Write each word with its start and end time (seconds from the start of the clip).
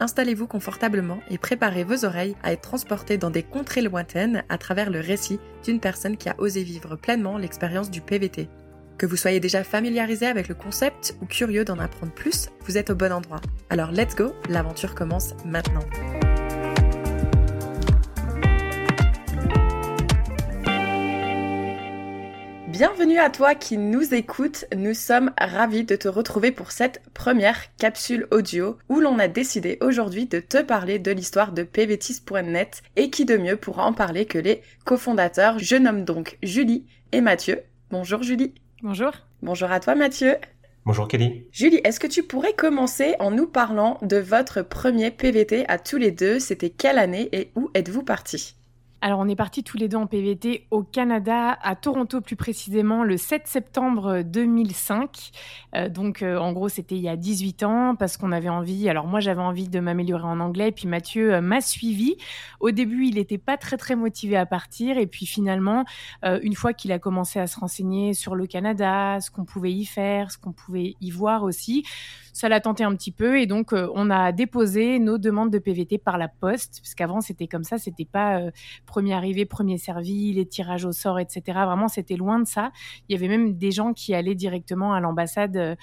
installez-vous 0.00 0.46
confortablement 0.46 1.20
et 1.30 1.38
préparez 1.38 1.84
vos 1.84 2.04
oreilles 2.04 2.36
à 2.42 2.52
être 2.52 2.62
transportées 2.62 3.18
dans 3.18 3.30
des 3.30 3.42
contrées 3.42 3.82
lointaines 3.82 4.44
à 4.48 4.58
travers 4.58 4.90
le 4.90 5.00
récit 5.00 5.40
d'une 5.64 5.80
personne 5.80 6.16
qui 6.16 6.28
a 6.28 6.34
osé 6.38 6.62
vivre 6.62 6.96
pleinement 6.96 7.38
l'expérience 7.38 7.90
du 7.90 8.00
PVT. 8.00 8.48
Que 8.98 9.06
vous 9.06 9.16
soyez 9.16 9.40
déjà 9.40 9.64
familiarisé 9.64 10.26
avec 10.26 10.48
le 10.48 10.54
concept 10.54 11.16
ou 11.20 11.26
curieux 11.26 11.64
d'en 11.64 11.78
apprendre 11.78 12.12
plus, 12.12 12.48
vous 12.64 12.78
êtes 12.78 12.90
au 12.90 12.94
bon 12.94 13.12
endroit. 13.12 13.40
Alors 13.70 13.90
let's 13.90 14.14
go, 14.14 14.34
l'aventure 14.48 14.94
commence 14.94 15.34
maintenant. 15.44 15.84
Bienvenue 22.76 23.18
à 23.18 23.30
toi 23.30 23.54
qui 23.54 23.78
nous 23.78 24.14
écoute. 24.14 24.64
Nous 24.76 24.94
sommes 24.94 25.30
ravis 25.38 25.84
de 25.84 25.94
te 25.94 26.08
retrouver 26.08 26.50
pour 26.50 26.72
cette 26.72 27.00
première 27.14 27.72
capsule 27.76 28.26
audio 28.32 28.78
où 28.88 28.98
l'on 28.98 29.20
a 29.20 29.28
décidé 29.28 29.78
aujourd'hui 29.80 30.26
de 30.26 30.40
te 30.40 30.60
parler 30.60 30.98
de 30.98 31.12
l'histoire 31.12 31.52
de 31.52 31.62
pvtis.net 31.62 32.82
et 32.96 33.10
qui 33.10 33.26
de 33.26 33.36
mieux 33.36 33.56
pour 33.56 33.78
en 33.78 33.92
parler 33.92 34.26
que 34.26 34.38
les 34.38 34.60
cofondateurs. 34.84 35.60
Je 35.60 35.76
nomme 35.76 36.04
donc 36.04 36.36
Julie 36.42 36.84
et 37.12 37.20
Mathieu. 37.20 37.62
Bonjour 37.92 38.24
Julie. 38.24 38.54
Bonjour. 38.82 39.12
Bonjour 39.40 39.70
à 39.70 39.78
toi 39.78 39.94
Mathieu. 39.94 40.34
Bonjour 40.84 41.06
Kelly. 41.06 41.46
Julie, 41.52 41.80
est-ce 41.84 42.00
que 42.00 42.08
tu 42.08 42.24
pourrais 42.24 42.54
commencer 42.54 43.14
en 43.20 43.30
nous 43.30 43.46
parlant 43.46 43.98
de 44.02 44.16
votre 44.16 44.62
premier 44.62 45.12
PVT 45.12 45.64
à 45.68 45.78
tous 45.78 45.96
les 45.96 46.10
deux? 46.10 46.40
C'était 46.40 46.70
quelle 46.70 46.98
année 46.98 47.28
et 47.30 47.52
où 47.54 47.70
êtes-vous 47.74 48.02
partis 48.02 48.56
alors, 49.04 49.18
on 49.18 49.28
est 49.28 49.36
partis 49.36 49.62
tous 49.62 49.76
les 49.76 49.86
deux 49.86 49.98
en 49.98 50.06
PVT 50.06 50.66
au 50.70 50.82
Canada, 50.82 51.58
à 51.60 51.76
Toronto 51.76 52.22
plus 52.22 52.36
précisément, 52.36 53.04
le 53.04 53.18
7 53.18 53.46
septembre 53.46 54.22
2005. 54.22 55.30
Euh, 55.76 55.90
donc, 55.90 56.22
euh, 56.22 56.38
en 56.38 56.54
gros, 56.54 56.70
c'était 56.70 56.94
il 56.94 57.02
y 57.02 57.10
a 57.10 57.16
18 57.16 57.64
ans 57.64 57.96
parce 57.96 58.16
qu'on 58.16 58.32
avait 58.32 58.48
envie. 58.48 58.88
Alors, 58.88 59.06
moi, 59.06 59.20
j'avais 59.20 59.42
envie 59.42 59.68
de 59.68 59.78
m'améliorer 59.78 60.24
en 60.24 60.40
anglais, 60.40 60.72
puis 60.72 60.88
Mathieu 60.88 61.34
euh, 61.34 61.42
m'a 61.42 61.60
suivi. 61.60 62.16
Au 62.60 62.70
début, 62.70 63.04
il 63.04 63.16
n'était 63.16 63.36
pas 63.36 63.58
très, 63.58 63.76
très 63.76 63.94
motivé 63.94 64.38
à 64.38 64.46
partir. 64.46 64.96
Et 64.96 65.06
puis, 65.06 65.26
finalement, 65.26 65.84
une 66.22 66.54
fois 66.54 66.72
qu'il 66.72 66.90
a 66.90 66.98
commencé 66.98 67.38
à 67.38 67.46
se 67.46 67.60
renseigner 67.60 68.14
sur 68.14 68.34
le 68.34 68.46
Canada, 68.46 69.18
ce 69.20 69.30
qu'on 69.30 69.44
pouvait 69.44 69.72
y 69.72 69.84
faire, 69.84 70.30
ce 70.30 70.38
qu'on 70.38 70.52
pouvait 70.52 70.94
y 71.02 71.10
voir 71.10 71.42
aussi, 71.42 71.84
ça 72.32 72.48
l'a 72.48 72.60
tenté 72.60 72.84
un 72.84 72.94
petit 72.96 73.12
peu. 73.12 73.38
Et 73.38 73.44
donc, 73.44 73.72
on 73.72 74.08
a 74.08 74.32
déposé 74.32 74.98
nos 74.98 75.18
demandes 75.18 75.50
de 75.50 75.58
PVT 75.58 75.98
par 75.98 76.16
la 76.16 76.28
poste, 76.28 76.80
parce 76.82 76.94
qu'avant, 76.94 77.20
c'était 77.20 77.48
comme 77.48 77.64
ça, 77.64 77.76
c'était 77.76 78.06
pas 78.06 78.40
premier 78.94 79.14
arrivé, 79.14 79.44
premier 79.44 79.76
servi, 79.76 80.32
les 80.32 80.46
tirages 80.46 80.84
au 80.84 80.92
sort, 80.92 81.18
etc. 81.18 81.42
Vraiment, 81.46 81.88
c'était 81.88 82.14
loin 82.14 82.38
de 82.38 82.46
ça. 82.46 82.70
Il 83.08 83.12
y 83.12 83.18
avait 83.18 83.26
même 83.26 83.54
des 83.58 83.72
gens 83.72 83.92
qui 83.92 84.14
allaient 84.14 84.36
directement 84.36 84.92
à 84.92 85.00
l'ambassade 85.00 85.56
euh, 85.56 85.74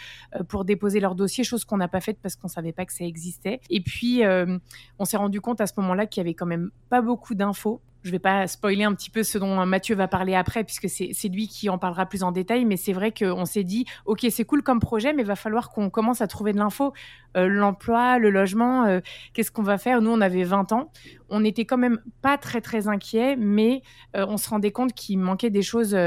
pour 0.47 0.63
déposer 0.63 1.01
leur 1.01 1.13
dossier, 1.13 1.43
chose 1.43 1.65
qu'on 1.65 1.75
n'a 1.75 1.89
pas 1.89 1.99
faite 1.99 2.19
parce 2.21 2.37
qu'on 2.37 2.47
savait 2.47 2.71
pas 2.71 2.85
que 2.85 2.93
ça 2.93 3.03
existait. 3.03 3.59
Et 3.69 3.81
puis, 3.81 4.23
euh, 4.23 4.57
on 4.97 5.03
s'est 5.03 5.17
rendu 5.17 5.41
compte 5.41 5.59
à 5.59 5.67
ce 5.67 5.73
moment-là 5.77 6.05
qu'il 6.05 6.21
y 6.21 6.23
avait 6.23 6.35
quand 6.35 6.45
même 6.45 6.71
pas 6.87 7.01
beaucoup 7.01 7.35
d'infos 7.35 7.81
je 8.03 8.11
vais 8.11 8.19
pas 8.19 8.47
spoiler 8.47 8.83
un 8.83 8.93
petit 8.93 9.09
peu 9.09 9.23
ce 9.23 9.37
dont 9.37 9.65
Mathieu 9.65 9.95
va 9.95 10.07
parler 10.07 10.35
après, 10.35 10.63
puisque 10.63 10.89
c'est 10.89 11.29
lui 11.29 11.47
qui 11.47 11.69
en 11.69 11.77
parlera 11.77 12.05
plus 12.05 12.23
en 12.23 12.31
détail, 12.31 12.65
mais 12.65 12.77
c'est 12.77 12.93
vrai 12.93 13.11
qu'on 13.11 13.45
s'est 13.45 13.63
dit, 13.63 13.85
OK, 14.05 14.25
c'est 14.29 14.45
cool 14.45 14.63
comme 14.63 14.79
projet, 14.79 15.13
mais 15.13 15.21
il 15.21 15.27
va 15.27 15.35
falloir 15.35 15.69
qu'on 15.69 15.89
commence 15.89 16.21
à 16.21 16.27
trouver 16.27 16.53
de 16.53 16.57
l'info. 16.57 16.93
Euh, 17.37 17.47
l'emploi, 17.47 18.17
le 18.17 18.29
logement, 18.29 18.85
euh, 18.85 18.99
qu'est-ce 19.33 19.51
qu'on 19.51 19.63
va 19.63 19.77
faire? 19.77 20.01
Nous, 20.01 20.11
on 20.11 20.21
avait 20.21 20.43
20 20.43 20.71
ans. 20.71 20.91
On 21.29 21.41
n'était 21.41 21.65
quand 21.65 21.77
même 21.77 21.99
pas 22.21 22.37
très, 22.37 22.59
très 22.59 22.87
inquiets, 22.87 23.35
mais 23.37 23.81
euh, 24.15 24.25
on 24.27 24.37
se 24.37 24.49
rendait 24.49 24.71
compte 24.71 24.93
qu'il 24.93 25.19
manquait 25.19 25.49
des 25.49 25.61
choses 25.61 25.97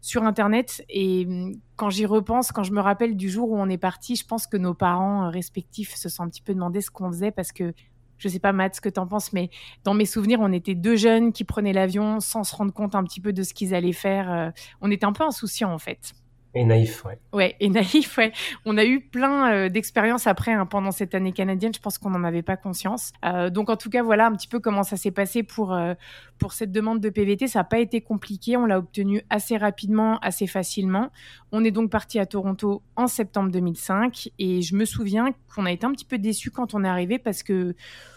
sur 0.00 0.24
Internet. 0.24 0.84
Et 0.88 1.26
hum, 1.26 1.52
quand 1.76 1.90
j'y 1.90 2.06
repense, 2.06 2.52
quand 2.52 2.64
je 2.64 2.72
me 2.72 2.80
rappelle 2.80 3.16
du 3.16 3.30
jour 3.30 3.50
où 3.50 3.58
on 3.58 3.68
est 3.68 3.78
parti, 3.78 4.16
je 4.16 4.26
pense 4.26 4.46
que 4.46 4.56
nos 4.56 4.74
parents 4.74 5.30
respectifs 5.30 5.94
se 5.94 6.08
sont 6.08 6.24
un 6.24 6.28
petit 6.28 6.42
peu 6.42 6.54
demandé 6.54 6.80
ce 6.80 6.90
qu'on 6.90 7.10
faisait 7.10 7.30
parce 7.30 7.52
que 7.52 7.72
je 8.18 8.28
sais 8.28 8.38
pas, 8.38 8.52
Matt, 8.52 8.76
ce 8.76 8.80
que 8.80 8.88
tu 8.88 9.00
en 9.00 9.06
penses, 9.06 9.32
mais 9.32 9.50
dans 9.84 9.94
mes 9.94 10.06
souvenirs, 10.06 10.38
on 10.40 10.52
était 10.52 10.74
deux 10.74 10.96
jeunes 10.96 11.32
qui 11.32 11.44
prenaient 11.44 11.72
l'avion 11.72 12.20
sans 12.20 12.44
se 12.44 12.54
rendre 12.54 12.72
compte 12.72 12.94
un 12.94 13.04
petit 13.04 13.20
peu 13.20 13.32
de 13.32 13.42
ce 13.42 13.54
qu'ils 13.54 13.74
allaient 13.74 13.92
faire. 13.92 14.32
Euh, 14.32 14.50
on 14.80 14.90
était 14.90 15.06
un 15.06 15.12
peu 15.12 15.24
insouciants, 15.24 15.72
en 15.72 15.78
fait. 15.78 16.12
Et 16.58 16.64
naïf, 16.64 17.04
ouais. 17.04 17.18
Ouais, 17.34 17.54
et 17.60 17.68
naïf, 17.68 18.16
ouais. 18.16 18.32
On 18.64 18.78
a 18.78 18.84
eu 18.86 19.02
plein 19.02 19.52
euh, 19.52 19.68
d'expériences 19.68 20.26
après, 20.26 20.54
hein, 20.54 20.64
pendant 20.64 20.90
cette 20.90 21.14
année 21.14 21.32
canadienne. 21.32 21.74
Je 21.74 21.80
pense 21.80 21.98
qu'on 21.98 22.08
n'en 22.08 22.24
avait 22.24 22.40
pas 22.40 22.56
conscience. 22.56 23.12
Euh, 23.26 23.50
donc, 23.50 23.68
en 23.68 23.76
tout 23.76 23.90
cas, 23.90 24.02
voilà 24.02 24.26
un 24.26 24.32
petit 24.34 24.48
peu 24.48 24.58
comment 24.58 24.82
ça 24.82 24.96
s'est 24.96 25.10
passé 25.10 25.42
pour, 25.42 25.74
euh, 25.74 25.92
pour 26.38 26.54
cette 26.54 26.72
demande 26.72 27.00
de 27.00 27.10
PVT. 27.10 27.46
Ça 27.46 27.58
n'a 27.58 27.64
pas 27.64 27.78
été 27.78 28.00
compliqué. 28.00 28.56
On 28.56 28.64
l'a 28.64 28.78
obtenu 28.78 29.20
assez 29.28 29.58
rapidement, 29.58 30.18
assez 30.20 30.46
facilement. 30.46 31.10
On 31.52 31.62
est 31.62 31.70
donc 31.70 31.90
parti 31.90 32.18
à 32.18 32.24
Toronto 32.24 32.82
en 32.96 33.06
septembre 33.06 33.50
2005. 33.50 34.30
Et 34.38 34.62
je 34.62 34.76
me 34.76 34.86
souviens 34.86 35.34
qu'on 35.54 35.66
a 35.66 35.72
été 35.72 35.84
un 35.84 35.92
petit 35.92 36.06
peu 36.06 36.16
déçus 36.16 36.50
quand 36.50 36.72
on 36.72 36.84
est 36.84 36.88
arrivé 36.88 37.18
parce 37.18 37.42
que, 37.42 37.76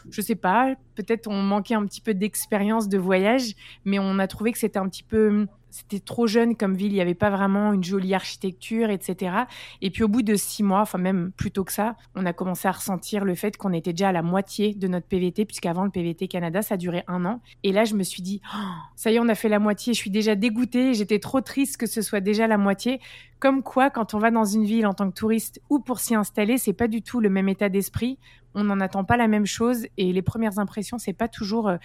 je 0.09 0.21
sais 0.21 0.35
pas, 0.35 0.75
peut-être 0.95 1.27
on 1.27 1.41
manquait 1.41 1.75
un 1.75 1.85
petit 1.85 1.99
peu 1.99 2.13
d'expérience 2.13 2.87
de 2.87 2.97
voyage, 2.97 3.53
mais 3.83 3.99
on 3.99 4.17
a 4.17 4.27
trouvé 4.27 4.53
que 4.53 4.59
c'était 4.59 4.79
un 4.79 4.87
petit 4.87 5.03
peu 5.03 5.45
c'était 5.69 5.99
trop 5.99 6.27
jeune 6.27 6.55
comme 6.55 6.75
ville, 6.75 6.91
il 6.91 6.95
n'y 6.95 7.01
avait 7.01 7.13
pas 7.13 7.29
vraiment 7.29 7.73
une 7.73 7.83
jolie 7.83 8.13
architecture, 8.13 8.89
etc. 8.89 9.35
Et 9.81 9.89
puis 9.89 10.03
au 10.03 10.07
bout 10.07 10.21
de 10.21 10.35
six 10.35 10.63
mois, 10.63 10.81
enfin 10.81 10.97
même 10.97 11.31
plus 11.31 11.51
tôt 11.51 11.63
que 11.63 11.71
ça, 11.71 11.95
on 12.15 12.25
a 12.25 12.33
commencé 12.33 12.67
à 12.67 12.71
ressentir 12.71 13.25
le 13.25 13.35
fait 13.35 13.57
qu'on 13.57 13.73
était 13.73 13.93
déjà 13.93 14.09
à 14.09 14.11
la 14.11 14.21
moitié 14.21 14.73
de 14.73 14.87
notre 14.87 15.07
PVT, 15.07 15.45
puisqu'avant 15.45 15.83
le 15.83 15.89
PVT 15.89 16.27
Canada, 16.27 16.61
ça 16.61 16.77
durait 16.77 17.03
un 17.07 17.25
an. 17.25 17.41
Et 17.63 17.71
là, 17.71 17.85
je 17.85 17.95
me 17.95 18.03
suis 18.03 18.21
dit, 18.21 18.41
oh, 18.53 18.57
ça 18.95 19.11
y 19.11 19.15
est, 19.15 19.19
on 19.19 19.29
a 19.29 19.35
fait 19.35 19.49
la 19.49 19.59
moitié, 19.59 19.93
je 19.93 19.99
suis 19.99 20.11
déjà 20.11 20.35
dégoûtée, 20.35 20.93
j'étais 20.93 21.19
trop 21.19 21.41
triste 21.41 21.77
que 21.77 21.85
ce 21.85 22.01
soit 22.01 22.21
déjà 22.21 22.47
la 22.47 22.57
moitié. 22.57 22.99
Comme 23.39 23.63
quoi, 23.63 23.89
quand 23.89 24.13
on 24.13 24.19
va 24.19 24.31
dans 24.31 24.45
une 24.45 24.65
ville 24.65 24.85
en 24.85 24.93
tant 24.93 25.09
que 25.09 25.15
touriste 25.15 25.61
ou 25.69 25.79
pour 25.79 25.99
s'y 25.99 26.13
installer, 26.13 26.57
c'est 26.57 26.73
pas 26.73 26.87
du 26.87 27.01
tout 27.01 27.21
le 27.21 27.29
même 27.29 27.47
état 27.47 27.69
d'esprit. 27.69 28.17
On 28.53 28.63
n'en 28.63 28.79
attend 28.79 29.03
pas 29.05 29.15
la 29.15 29.27
même 29.27 29.45
chose 29.45 29.85
et 29.97 30.11
les 30.11 30.21
premières 30.21 30.59
impressions, 30.59 30.97
c'est 30.97 31.13
pas 31.13 31.27
toujours 31.27 31.69
euh, 31.69 31.77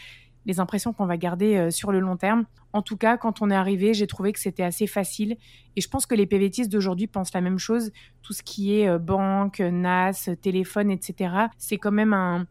les 0.46 0.60
impressions 0.60 0.92
qu'on 0.92 1.06
va 1.06 1.16
garder 1.16 1.56
euh, 1.56 1.70
sur 1.70 1.92
le 1.92 2.00
long 2.00 2.16
terme. 2.16 2.44
En 2.72 2.82
tout 2.82 2.96
cas, 2.96 3.16
quand 3.16 3.42
on 3.42 3.50
est 3.50 3.54
arrivé, 3.54 3.94
j'ai 3.94 4.06
trouvé 4.06 4.32
que 4.32 4.38
c'était 4.38 4.62
assez 4.62 4.86
facile. 4.86 5.36
Et 5.76 5.80
je 5.80 5.88
pense 5.88 6.06
que 6.06 6.14
les 6.14 6.26
PVTistes 6.26 6.70
d'aujourd'hui 6.70 7.06
pensent 7.06 7.32
la 7.34 7.40
même 7.40 7.58
chose. 7.58 7.90
Tout 8.22 8.32
ce 8.32 8.42
qui 8.42 8.78
est 8.78 8.88
euh, 8.88 8.98
banque, 8.98 9.60
NAS, 9.60 10.30
téléphone, 10.40 10.90
etc. 10.90 11.34
C'est 11.58 11.78
quand 11.78 11.92
même 11.92 12.12
un, 12.12 12.46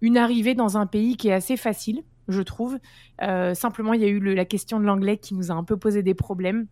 une 0.00 0.16
arrivée 0.16 0.54
dans 0.54 0.76
un 0.76 0.86
pays 0.86 1.16
qui 1.16 1.28
est 1.28 1.32
assez 1.32 1.56
facile, 1.56 2.02
je 2.28 2.42
trouve. 2.42 2.78
Euh, 3.22 3.54
simplement, 3.54 3.94
il 3.94 4.00
y 4.00 4.04
a 4.04 4.08
eu 4.08 4.20
la 4.20 4.44
question 4.44 4.80
de 4.80 4.84
l'anglais 4.84 5.16
qui 5.16 5.34
nous 5.34 5.50
a 5.50 5.54
un 5.54 5.64
peu 5.64 5.76
posé 5.76 6.02
des 6.02 6.14
problèmes. 6.14 6.66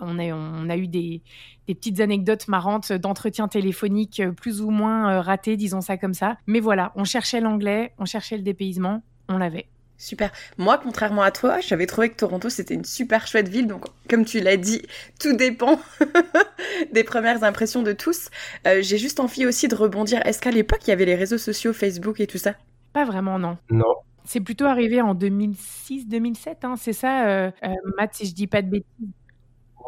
On 0.00 0.18
a, 0.18 0.76
eu 0.76 0.88
des, 0.88 1.22
des, 1.68 1.74
petites 1.74 2.00
anecdotes 2.00 2.48
marrantes 2.48 2.92
d'entretien 2.92 3.46
téléphonique 3.46 4.22
plus 4.36 4.62
ou 4.62 4.70
moins 4.70 5.20
ratés, 5.20 5.56
disons 5.56 5.82
ça 5.82 5.98
comme 5.98 6.14
ça. 6.14 6.38
Mais 6.46 6.60
voilà, 6.60 6.92
on 6.96 7.04
cherchait 7.04 7.40
l'anglais, 7.40 7.92
on 7.98 8.06
cherchait 8.06 8.38
le 8.38 8.42
dépaysement, 8.42 9.02
on 9.28 9.36
l'avait. 9.36 9.68
Super. 10.02 10.32
Moi, 10.58 10.80
contrairement 10.82 11.22
à 11.22 11.30
toi, 11.30 11.60
j'avais 11.60 11.86
trouvé 11.86 12.10
que 12.10 12.16
Toronto, 12.16 12.48
c'était 12.48 12.74
une 12.74 12.84
super 12.84 13.28
chouette 13.28 13.46
ville. 13.46 13.68
Donc, 13.68 13.84
comme 14.10 14.24
tu 14.24 14.40
l'as 14.40 14.56
dit, 14.56 14.82
tout 15.20 15.32
dépend 15.32 15.78
des 16.92 17.04
premières 17.04 17.44
impressions 17.44 17.82
de 17.82 17.92
tous. 17.92 18.28
Euh, 18.66 18.82
j'ai 18.82 18.98
juste 18.98 19.20
envie 19.20 19.46
aussi 19.46 19.68
de 19.68 19.76
rebondir. 19.76 20.20
Est-ce 20.26 20.40
qu'à 20.40 20.50
l'époque, 20.50 20.80
il 20.88 20.90
y 20.90 20.92
avait 20.92 21.04
les 21.04 21.14
réseaux 21.14 21.38
sociaux, 21.38 21.72
Facebook 21.72 22.18
et 22.18 22.26
tout 22.26 22.36
ça? 22.36 22.54
Pas 22.92 23.04
vraiment, 23.04 23.38
non. 23.38 23.58
Non. 23.70 23.94
C'est 24.24 24.40
plutôt 24.40 24.64
arrivé 24.64 25.00
en 25.00 25.14
2006-2007, 25.14 26.56
hein, 26.64 26.74
c'est 26.76 26.92
ça, 26.92 27.28
euh, 27.28 27.50
euh, 27.62 27.68
Matt, 27.96 28.14
si 28.14 28.26
je 28.26 28.34
dis 28.34 28.48
pas 28.48 28.60
de 28.62 28.70
bêtises? 28.70 29.08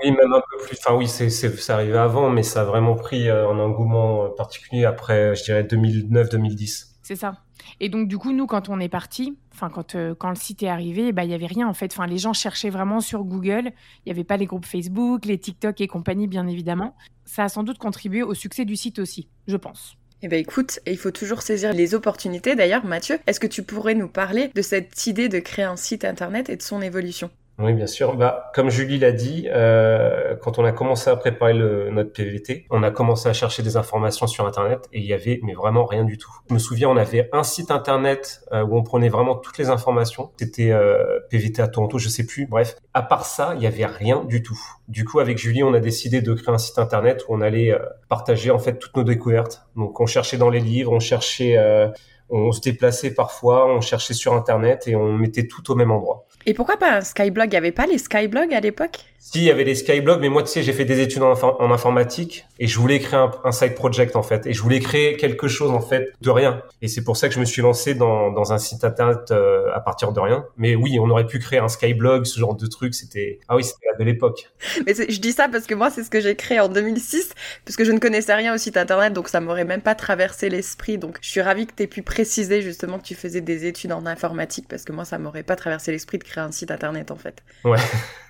Oui, 0.00 0.12
même 0.12 0.32
un 0.32 0.43
peu 0.49 0.64
plus. 0.64 0.78
Enfin, 0.78 0.94
oui, 0.94 1.08
c'est, 1.08 1.28
c'est, 1.28 1.70
arrivé 1.70 1.99
avant, 1.99 2.31
mais 2.31 2.44
ça 2.44 2.60
a 2.60 2.64
vraiment 2.64 2.94
pris 2.94 3.28
un 3.28 3.58
engouement 3.58 4.31
particulier 4.31 4.84
après, 4.84 5.34
je 5.34 5.43
dirais, 5.43 5.64
2009-2010. 5.64 6.94
C'est 7.02 7.17
ça. 7.17 7.44
Et 7.81 7.88
donc, 7.88 8.08
du 8.08 8.19
coup, 8.19 8.32
nous, 8.32 8.46
quand 8.46 8.69
on 8.69 8.81
est 8.81 8.88
parti, 8.88 9.37
enfin, 9.52 9.70
quand, 9.70 9.94
euh, 9.94 10.14
quand 10.14 10.28
le 10.28 10.37
site 10.37 10.62
est 10.62 10.69
arrivé, 10.69 11.12
bah, 11.12 11.25
il 11.25 11.28
n'y 11.28 11.34
avait 11.34 11.46
rien, 11.46 11.69
en 11.69 11.75
fait. 11.75 11.93
Enfin, 11.93 12.06
les 12.06 12.19
gens 12.19 12.32
cherchaient 12.32 12.70
vraiment 12.70 13.00
sur 13.00 13.25
Google. 13.25 13.72
Il 14.05 14.08
n'y 14.08 14.12
avait 14.12 14.25
pas 14.25 14.37
les 14.37 14.46
groupes 14.46 14.66
Facebook, 14.66 15.25
les 15.25 15.38
TikTok 15.38 15.81
et 15.81 15.87
compagnie, 15.87 16.26
bien 16.26 16.46
évidemment. 16.46 16.96
Ça 17.25 17.44
a 17.44 17.49
sans 17.49 17.62
doute 17.62 17.78
contribué 17.78 18.22
au 18.22 18.34
succès 18.34 18.64
du 18.64 18.76
site 18.76 18.99
aussi, 18.99 19.28
je 19.46 19.56
pense. 19.56 19.96
Eh 20.22 20.28
bien 20.28 20.38
écoute, 20.38 20.81
il 20.87 20.96
faut 20.96 21.11
toujours 21.11 21.43
saisir 21.43 21.75
les 21.75 21.94
opportunités. 21.94 22.55
D'ailleurs, 22.55 22.87
Mathieu, 22.87 23.19
est-ce 23.26 23.40
que 23.40 23.46
tu 23.46 23.62
pourrais 23.62 23.94
nous 23.94 24.08
parler 24.08 24.50
de 24.55 24.62
cette 24.62 25.06
idée 25.06 25.28
de 25.28 25.38
créer 25.38 25.67
un 25.67 25.76
site 25.76 26.05
internet 26.05 26.49
et 26.49 26.56
de 26.56 26.62
son 26.62 26.81
évolution? 26.81 27.31
Oui, 27.59 27.73
bien 27.73 27.87
sûr. 27.87 28.17
Bah, 28.17 28.51
comme 28.53 28.69
Julie 28.69 28.99
l'a 28.99 29.12
dit, 29.12 29.47
euh, 29.49 30.35
quand 30.43 30.59
on 30.59 30.65
a 30.65 30.73
commencé 30.73 31.09
à 31.09 31.15
préparer 31.15 31.55
le, 31.55 31.89
notre 31.91 32.12
PVT, 32.12 32.67
on 32.71 32.83
a 32.83 32.91
commencé 32.91 33.29
à 33.29 33.33
chercher 33.33 33.62
des 33.62 33.77
informations 33.77 34.27
sur 34.27 34.45
Internet 34.45 34.89
et 34.93 34.99
il 34.99 35.05
y 35.05 35.12
avait 35.12 35.39
mais 35.45 35.55
vraiment 35.55 35.85
rien 35.85 36.03
du 36.03 36.19
tout. 36.19 36.33
Je 36.49 36.55
me 36.55 36.59
souviens, 36.59 36.89
on 36.89 36.97
avait 36.97 37.29
un 37.33 37.45
site 37.45 37.71
Internet 37.71 38.43
euh, 38.51 38.65
où 38.65 38.77
on 38.77 38.83
prenait 38.83 39.09
vraiment 39.09 39.37
toutes 39.37 39.59
les 39.59 39.71
informations. 39.71 40.33
C'était 40.37 40.73
euh, 40.73 41.21
PVT 41.31 41.62
à 41.62 41.69
Toronto, 41.69 41.97
je 41.99 42.09
sais 42.09 42.27
plus. 42.27 42.47
Bref, 42.47 42.77
à 42.93 43.03
part 43.03 43.25
ça, 43.25 43.53
il 43.56 43.62
y 43.62 43.69
avait 43.69 43.87
rien 43.87 44.25
du 44.25 44.43
tout. 44.43 44.59
Du 44.89 45.05
coup, 45.05 45.21
avec 45.21 45.39
Julie, 45.39 45.62
on 45.62 45.75
a 45.75 45.81
décidé 45.81 46.23
de 46.23 46.35
créer 46.35 46.53
un 46.53 46.59
site 46.59 46.79
Internet 46.81 47.25
où 47.29 47.35
on 47.37 47.41
allait 47.41 47.71
euh, 47.71 47.79
partager 48.09 48.51
en 48.51 48.59
fait 48.59 48.81
toutes 48.81 48.97
nos 48.97 49.05
découvertes. 49.05 49.65
Donc, 49.77 50.01
on 50.01 50.06
cherchait 50.06 50.39
dans 50.39 50.51
les 50.51 50.61
livres, 50.61 50.91
on 50.91 50.99
cherchait 51.01 51.56
euh, 51.56 51.89
on 52.31 52.53
se 52.53 52.61
déplaçait 52.61 53.12
parfois, 53.12 53.67
on 53.67 53.81
cherchait 53.81 54.15
sur 54.15 54.33
Internet 54.35 54.89
et 54.89 54.97
on 54.97 55.12
mettait 55.12 55.47
tout 55.47 55.71
au 55.71 55.75
même 55.75 55.91
endroit. 55.91 56.27
Et 56.46 56.55
pourquoi 56.55 56.76
pas 56.76 56.96
un 56.96 57.00
Skyblog? 57.00 57.46
Il 57.46 57.50
n'y 57.50 57.56
avait 57.56 57.73
pas 57.73 57.87
les 57.87 57.99
Skyblogs 57.99 58.52
à 58.52 58.61
l'époque? 58.61 58.99
Si, 59.19 59.38
il 59.38 59.44
y 59.44 59.50
avait 59.50 59.64
les 59.64 59.75
Skyblogs, 59.75 60.20
mais 60.20 60.29
moi, 60.29 60.43
tu 60.43 60.50
sais, 60.50 60.62
j'ai 60.62 60.75
fait 60.75 60.85
des 60.85 61.00
études 61.00 61.23
en, 61.23 61.32
en, 61.32 61.73
informatique 61.73 62.44
et 62.58 62.67
je 62.67 62.79
voulais 62.79 62.99
créer 62.99 63.19
un, 63.19 63.31
un, 63.44 63.52
side 63.52 63.75
project, 63.75 64.17
en 64.17 64.23
fait. 64.23 64.46
Et 64.46 64.52
je 64.52 64.61
voulais 64.61 64.81
créer 64.81 65.17
quelque 65.17 65.49
chose, 65.49 65.70
en 65.70 65.81
fait, 65.81 66.12
de 66.20 66.29
rien. 66.31 66.62
Et 66.82 66.88
c'est 66.88 67.02
pour 67.02 67.17
ça 67.17 67.29
que 67.29 67.35
je 67.35 67.41
me 67.41 67.46
suis 67.46 67.62
lancé 67.62 67.94
dans, 67.94 68.31
dans 68.32 68.52
un 68.52 68.58
site 68.58 68.85
internet 68.85 69.31
euh, 69.31 69.73
à 69.75 69.81
partir 69.81 70.12
de 70.12 70.20
rien. 70.20 70.44
Mais 70.58 70.75
oui, 70.75 70.99
on 71.00 71.08
aurait 71.08 71.26
pu 71.26 71.38
créer 71.38 71.58
un 71.58 71.69
Skyblog, 71.69 72.26
ce 72.26 72.38
genre 72.38 72.55
de 72.55 72.67
truc. 72.67 72.94
C'était, 72.94 73.41
ah 73.49 73.56
oui, 73.56 73.64
c'était 73.64 73.87
de 73.99 74.05
l'époque. 74.05 74.50
Mais 74.87 74.94
je 74.94 75.20
dis 75.20 75.32
ça 75.32 75.49
parce 75.49 75.67
que 75.67 75.75
moi, 75.75 75.91
c'est 75.91 76.05
ce 76.05 76.11
que 76.11 76.20
j'ai 76.20 76.35
créé 76.37 76.61
en 76.61 76.69
2006, 76.69 77.32
puisque 77.64 77.85
je 77.85 77.93
ne 77.93 77.99
connaissais 77.99 78.35
rien 78.35 78.55
au 78.55 78.58
site 78.58 78.76
internet, 78.76 79.12
donc 79.12 79.29
ça 79.29 79.41
m'aurait 79.41 79.64
même 79.64 79.82
pas 79.82 79.94
traversé 79.94 80.49
l'esprit. 80.49 80.99
Donc, 80.99 81.19
je 81.20 81.31
suis 81.31 81.41
ravie 81.41 81.67
que 81.67 81.73
tu 81.75 81.85
aies 81.85 81.88
pu 81.88 82.02
préciser 82.02 82.62
justement 82.62 82.99
que 82.99 83.05
tu 83.05 83.14
faisais 83.14 83.41
des 83.41 83.67
études 83.67 83.93
en 83.93 84.06
informatique, 84.06 84.67
parce 84.69 84.85
que 84.85 84.93
moi, 84.93 85.05
ça 85.05 85.19
m'aurait 85.19 85.43
pas 85.43 85.56
traversé 85.56 85.93
l'esprit 85.93 86.19
de 86.19 86.25
créer 86.25 86.33
un 86.38 86.52
site 86.52 86.70
internet, 86.70 87.10
en 87.10 87.16
fait. 87.16 87.42
Ouais. 87.64 87.78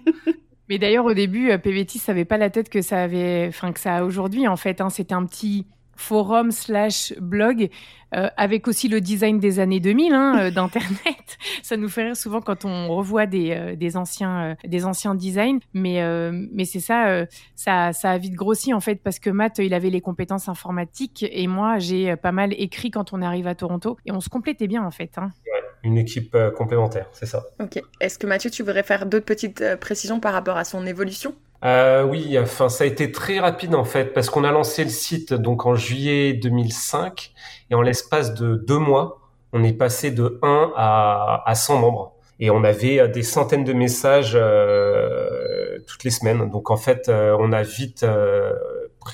Mais 0.69 0.79
d'ailleurs, 0.79 1.05
au 1.05 1.15
début, 1.15 1.51
euh, 1.51 1.59
PVT 1.59 1.99
savait 1.99 2.25
pas 2.25 2.39
la 2.39 2.51
tête 2.51 2.69
que 2.69 2.83
ça 2.83 3.03
avait, 3.03 3.47
enfin 3.49 3.73
que 3.73 3.81
ça 3.81 3.97
a 3.97 4.05
aujourd'hui. 4.05 4.49
En 4.49 4.57
fait, 4.57 4.81
hein. 4.81 4.91
c'était 4.91 5.15
un 5.15 5.25
petit 5.25 5.67
forum 5.97 6.53
slash 6.53 7.15
blog 7.19 7.71
euh, 8.15 8.29
avec 8.37 8.69
aussi 8.69 8.89
le 8.89 9.01
design 9.01 9.41
des 9.41 9.59
années 9.59 9.81
2000 9.81 10.13
hein, 10.13 10.39
euh, 10.39 10.51
d'internet. 10.53 11.39
ça 11.63 11.77
nous 11.77 11.89
fait 11.89 12.05
rire 12.05 12.17
souvent 12.17 12.41
quand 12.41 12.65
on 12.65 12.95
revoit 12.95 13.27
des, 13.27 13.51
euh, 13.51 13.77
des 13.77 13.97
anciens 13.97 14.51
euh, 14.51 14.55
des 14.65 14.85
anciens 14.85 15.15
designs, 15.15 15.59
mais 15.75 16.03
euh, 16.03 16.47
mais 16.53 16.65
c'est 16.65 16.81
ça, 16.81 17.25
ça 17.57 17.93
ça 17.93 18.11
a 18.11 18.19
vite 18.19 18.35
grossi 18.35 18.73
en 18.73 18.81
fait 18.81 19.03
parce 19.03 19.19
que 19.19 19.31
Matt 19.31 19.59
il 19.59 19.75
avait 19.75 19.91
les 19.91 20.01
compétences 20.01 20.49
informatiques 20.49 21.25
et 21.29 21.47
moi 21.47 21.79
j'ai 21.79 22.15
pas 22.17 22.33
mal 22.33 22.53
écrit 22.59 22.91
quand 22.91 23.13
on 23.13 23.23
arrive 23.23 23.47
à 23.47 23.55
Toronto 23.55 23.97
et 24.07 24.13
on 24.13 24.21
se 24.21 24.29
complétait 24.29 24.69
bien 24.69 24.85
en 24.85 24.91
fait. 24.91 25.19
Hein. 25.19 25.33
Ouais, 25.47 25.66
une 25.87 25.99
équipe 25.99 26.37
complémentaire, 26.57 27.09
c'est 27.13 27.27
ça. 27.27 27.45
Ok. 27.61 27.81
Est-ce 28.01 28.19
que 28.19 28.27
Mathieu 28.27 28.51
tu 28.51 28.63
voudrais 28.63 28.83
faire 28.83 29.07
d'autres 29.07 29.25
petites 29.25 29.77
précisions 29.77 30.21
par 30.21 30.33
rapport 30.33 30.57
à 30.57 30.65
son 30.65 30.87
évolution? 30.87 31.35
Euh, 31.65 32.05
oui, 32.05 32.39
enfin 32.39 32.69
ça 32.69 32.85
a 32.85 32.87
été 32.87 33.11
très 33.11 33.41
rapide 33.41 33.75
en 33.75 33.85
fait 33.85 34.13
parce 34.13 34.29
qu'on 34.29 34.45
a 34.45 34.53
lancé 34.53 34.85
le 34.85 34.91
site 34.91 35.33
donc 35.33 35.65
en 35.65 35.75
juillet 35.75 36.35
2005 36.35 37.33
et 37.71 37.75
en 37.75 37.81
l'espace 37.83 38.35
de 38.35 38.57
deux 38.57 38.79
mois, 38.79 39.21
on 39.53 39.65
est 39.65 39.73
passé 39.73 40.11
de 40.11 40.39
1 40.43 40.73
à, 40.77 41.43
à 41.47 41.55
100 41.55 41.79
membres 41.79 42.13
et 42.41 42.51
on 42.51 42.63
avait 42.65 43.09
des 43.09 43.23
centaines 43.23 43.65
de 43.65 43.73
messages 43.73 44.33
euh, 44.35 45.79
toutes 45.87 46.05
les 46.05 46.11
semaines. 46.11 46.51
Donc 46.51 46.71
en 46.71 46.77
fait, 46.77 47.09
euh, 47.09 47.37
on 47.41 47.53
a 47.53 47.63
vite 47.63 48.03
euh, 48.03 48.53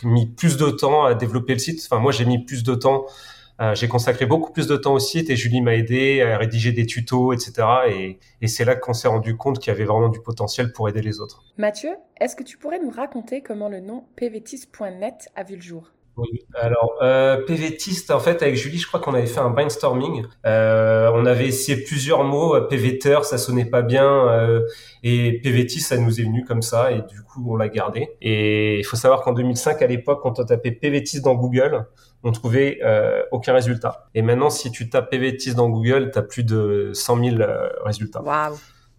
mis 0.02 0.26
plus 0.26 0.56
de 0.56 0.70
temps 0.70 1.04
à 1.04 1.14
développer 1.14 1.52
le 1.52 1.60
site. 1.60 1.80
Enfin 1.84 2.00
moi 2.00 2.10
j'ai 2.10 2.24
mis 2.24 2.44
plus 2.44 2.64
de 2.64 2.74
temps 2.74 3.06
euh, 3.06 3.31
j'ai 3.74 3.88
consacré 3.88 4.26
beaucoup 4.26 4.52
plus 4.52 4.66
de 4.66 4.76
temps 4.76 4.94
au 4.94 4.98
site 4.98 5.30
et 5.30 5.36
Julie 5.36 5.60
m'a 5.60 5.74
aidé 5.74 6.20
à 6.22 6.36
rédiger 6.36 6.72
des 6.72 6.86
tutos, 6.86 7.32
etc. 7.32 8.18
Et, 8.40 8.46
c'est 8.48 8.64
là 8.64 8.74
qu'on 8.74 8.92
s'est 8.92 9.08
rendu 9.08 9.36
compte 9.36 9.58
qu'il 9.58 9.72
y 9.72 9.74
avait 9.74 9.84
vraiment 9.84 10.08
du 10.08 10.20
potentiel 10.20 10.72
pour 10.72 10.88
aider 10.88 11.02
les 11.02 11.20
autres. 11.20 11.44
Mathieu, 11.58 11.90
est-ce 12.20 12.34
que 12.34 12.42
tu 12.42 12.58
pourrais 12.58 12.80
nous 12.80 12.90
raconter 12.90 13.40
comment 13.42 13.68
le 13.68 13.80
nom 13.80 14.04
pvtist.net 14.16 15.28
a 15.36 15.44
vu 15.44 15.56
le 15.56 15.62
jour? 15.62 15.92
Oui, 16.16 16.44
alors 16.54 16.98
euh, 17.00 17.42
PVTiste, 17.44 18.10
en 18.10 18.20
fait, 18.20 18.42
avec 18.42 18.54
Julie, 18.56 18.78
je 18.78 18.86
crois 18.86 19.00
qu'on 19.00 19.14
avait 19.14 19.26
fait 19.26 19.40
un 19.40 19.48
brainstorming. 19.48 20.24
Euh, 20.44 21.10
on 21.14 21.24
avait 21.24 21.46
essayé 21.46 21.82
plusieurs 21.82 22.22
mots. 22.22 22.60
PVter, 22.68 23.20
ça 23.22 23.38
sonnait 23.38 23.64
pas 23.64 23.80
bien, 23.82 24.28
euh, 24.28 24.60
et 25.02 25.40
PVTiste, 25.40 25.88
ça 25.88 25.96
nous 25.96 26.20
est 26.20 26.24
venu 26.24 26.44
comme 26.44 26.60
ça, 26.60 26.92
et 26.92 27.00
du 27.02 27.22
coup, 27.22 27.44
on 27.50 27.56
l'a 27.56 27.68
gardé. 27.68 28.10
Et 28.20 28.78
il 28.78 28.84
faut 28.84 28.96
savoir 28.96 29.22
qu'en 29.22 29.32
2005, 29.32 29.80
à 29.80 29.86
l'époque, 29.86 30.20
quand 30.22 30.38
on 30.38 30.44
tapait 30.44 30.72
PVTiste 30.72 31.24
dans 31.24 31.34
Google, 31.34 31.86
on 32.24 32.32
trouvait 32.32 32.78
euh, 32.84 33.22
aucun 33.32 33.54
résultat. 33.54 34.08
Et 34.14 34.22
maintenant, 34.22 34.50
si 34.50 34.70
tu 34.70 34.90
tapes 34.90 35.10
PVTiste 35.10 35.56
dans 35.56 35.70
Google, 35.70 36.10
tu 36.12 36.18
as 36.18 36.22
plus 36.22 36.44
de 36.44 36.90
100 36.92 37.24
000 37.24 37.40
euh, 37.40 37.68
résultats. 37.84 38.22
Waouh 38.22 38.56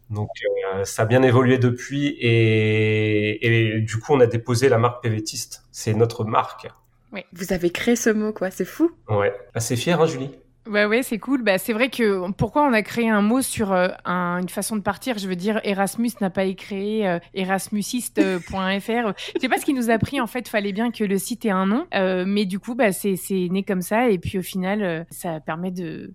donc 0.10 0.30
euh, 0.76 0.84
ça 0.86 1.04
a 1.04 1.06
bien 1.06 1.24
évolué 1.24 1.58
depuis 1.58 2.10
et, 2.20 3.76
et, 3.76 3.82
du 3.82 3.98
coup 3.98 4.14
on 4.14 4.20
a 4.20 4.28
déposé 4.28 4.70
la 4.70 4.78
marque 4.78 5.02
PVTiste. 5.02 5.64
C'est 5.72 5.94
notre 5.94 6.24
marque. 6.24 6.68
Oui. 7.14 7.22
Vous 7.32 7.54
avez 7.54 7.70
créé 7.70 7.96
ce 7.96 8.10
mot 8.10 8.34
quoi, 8.34 8.52
c'est 8.52 8.66
fou. 8.66 8.92
Ouais, 9.08 9.34
assez 9.54 9.76
fier 9.76 10.02
hein 10.02 10.08
Julie. 10.08 10.32
Ouais, 10.66 10.86
ouais, 10.86 11.04
c'est 11.04 11.20
cool. 11.20 11.44
Bah, 11.44 11.58
c'est 11.58 11.74
vrai 11.74 11.90
que 11.90 12.32
pourquoi 12.32 12.64
on 12.66 12.72
a 12.72 12.82
créé 12.84 13.10
un 13.10 13.22
mot 13.22 13.42
sur 13.42 13.74
euh, 13.74 13.90
un, 14.06 14.40
une 14.42 14.48
façon 14.48 14.78
de 14.78 14.82
partir? 14.82 15.18
Je 15.18 15.28
veux 15.28 15.36
dire, 15.36 15.60
Erasmus 15.66 16.12
n'a 16.22 16.30
pas 16.30 16.50
créé 16.54 17.06
euh, 17.06 17.20
erasmusiste.fr. 17.34 19.14
Je 19.36 19.42
sais 19.42 19.50
pas 19.50 19.58
ce 19.58 19.66
qui 19.66 19.74
nous 19.74 19.90
a 19.90 19.98
pris. 19.98 20.22
En 20.22 20.28
fait, 20.28 20.48
fallait 20.48 20.72
bien 20.72 20.92
que 20.92 21.04
le 21.04 21.18
site 21.18 21.46
ait 21.46 21.50
un 21.50 21.66
nom. 21.66 21.86
Euh, 21.94 22.24
mais 22.26 22.46
du 22.46 22.60
coup, 22.60 22.76
bah, 22.76 22.94
c'est 22.94 23.18
né 23.50 23.64
comme 23.64 23.82
ça. 23.82 24.10
Et 24.10 24.18
puis 24.18 24.40
au 24.40 24.42
final, 24.42 24.84
euh, 24.84 25.04
ça 25.10 25.42
permet 25.42 25.72
de 25.72 26.14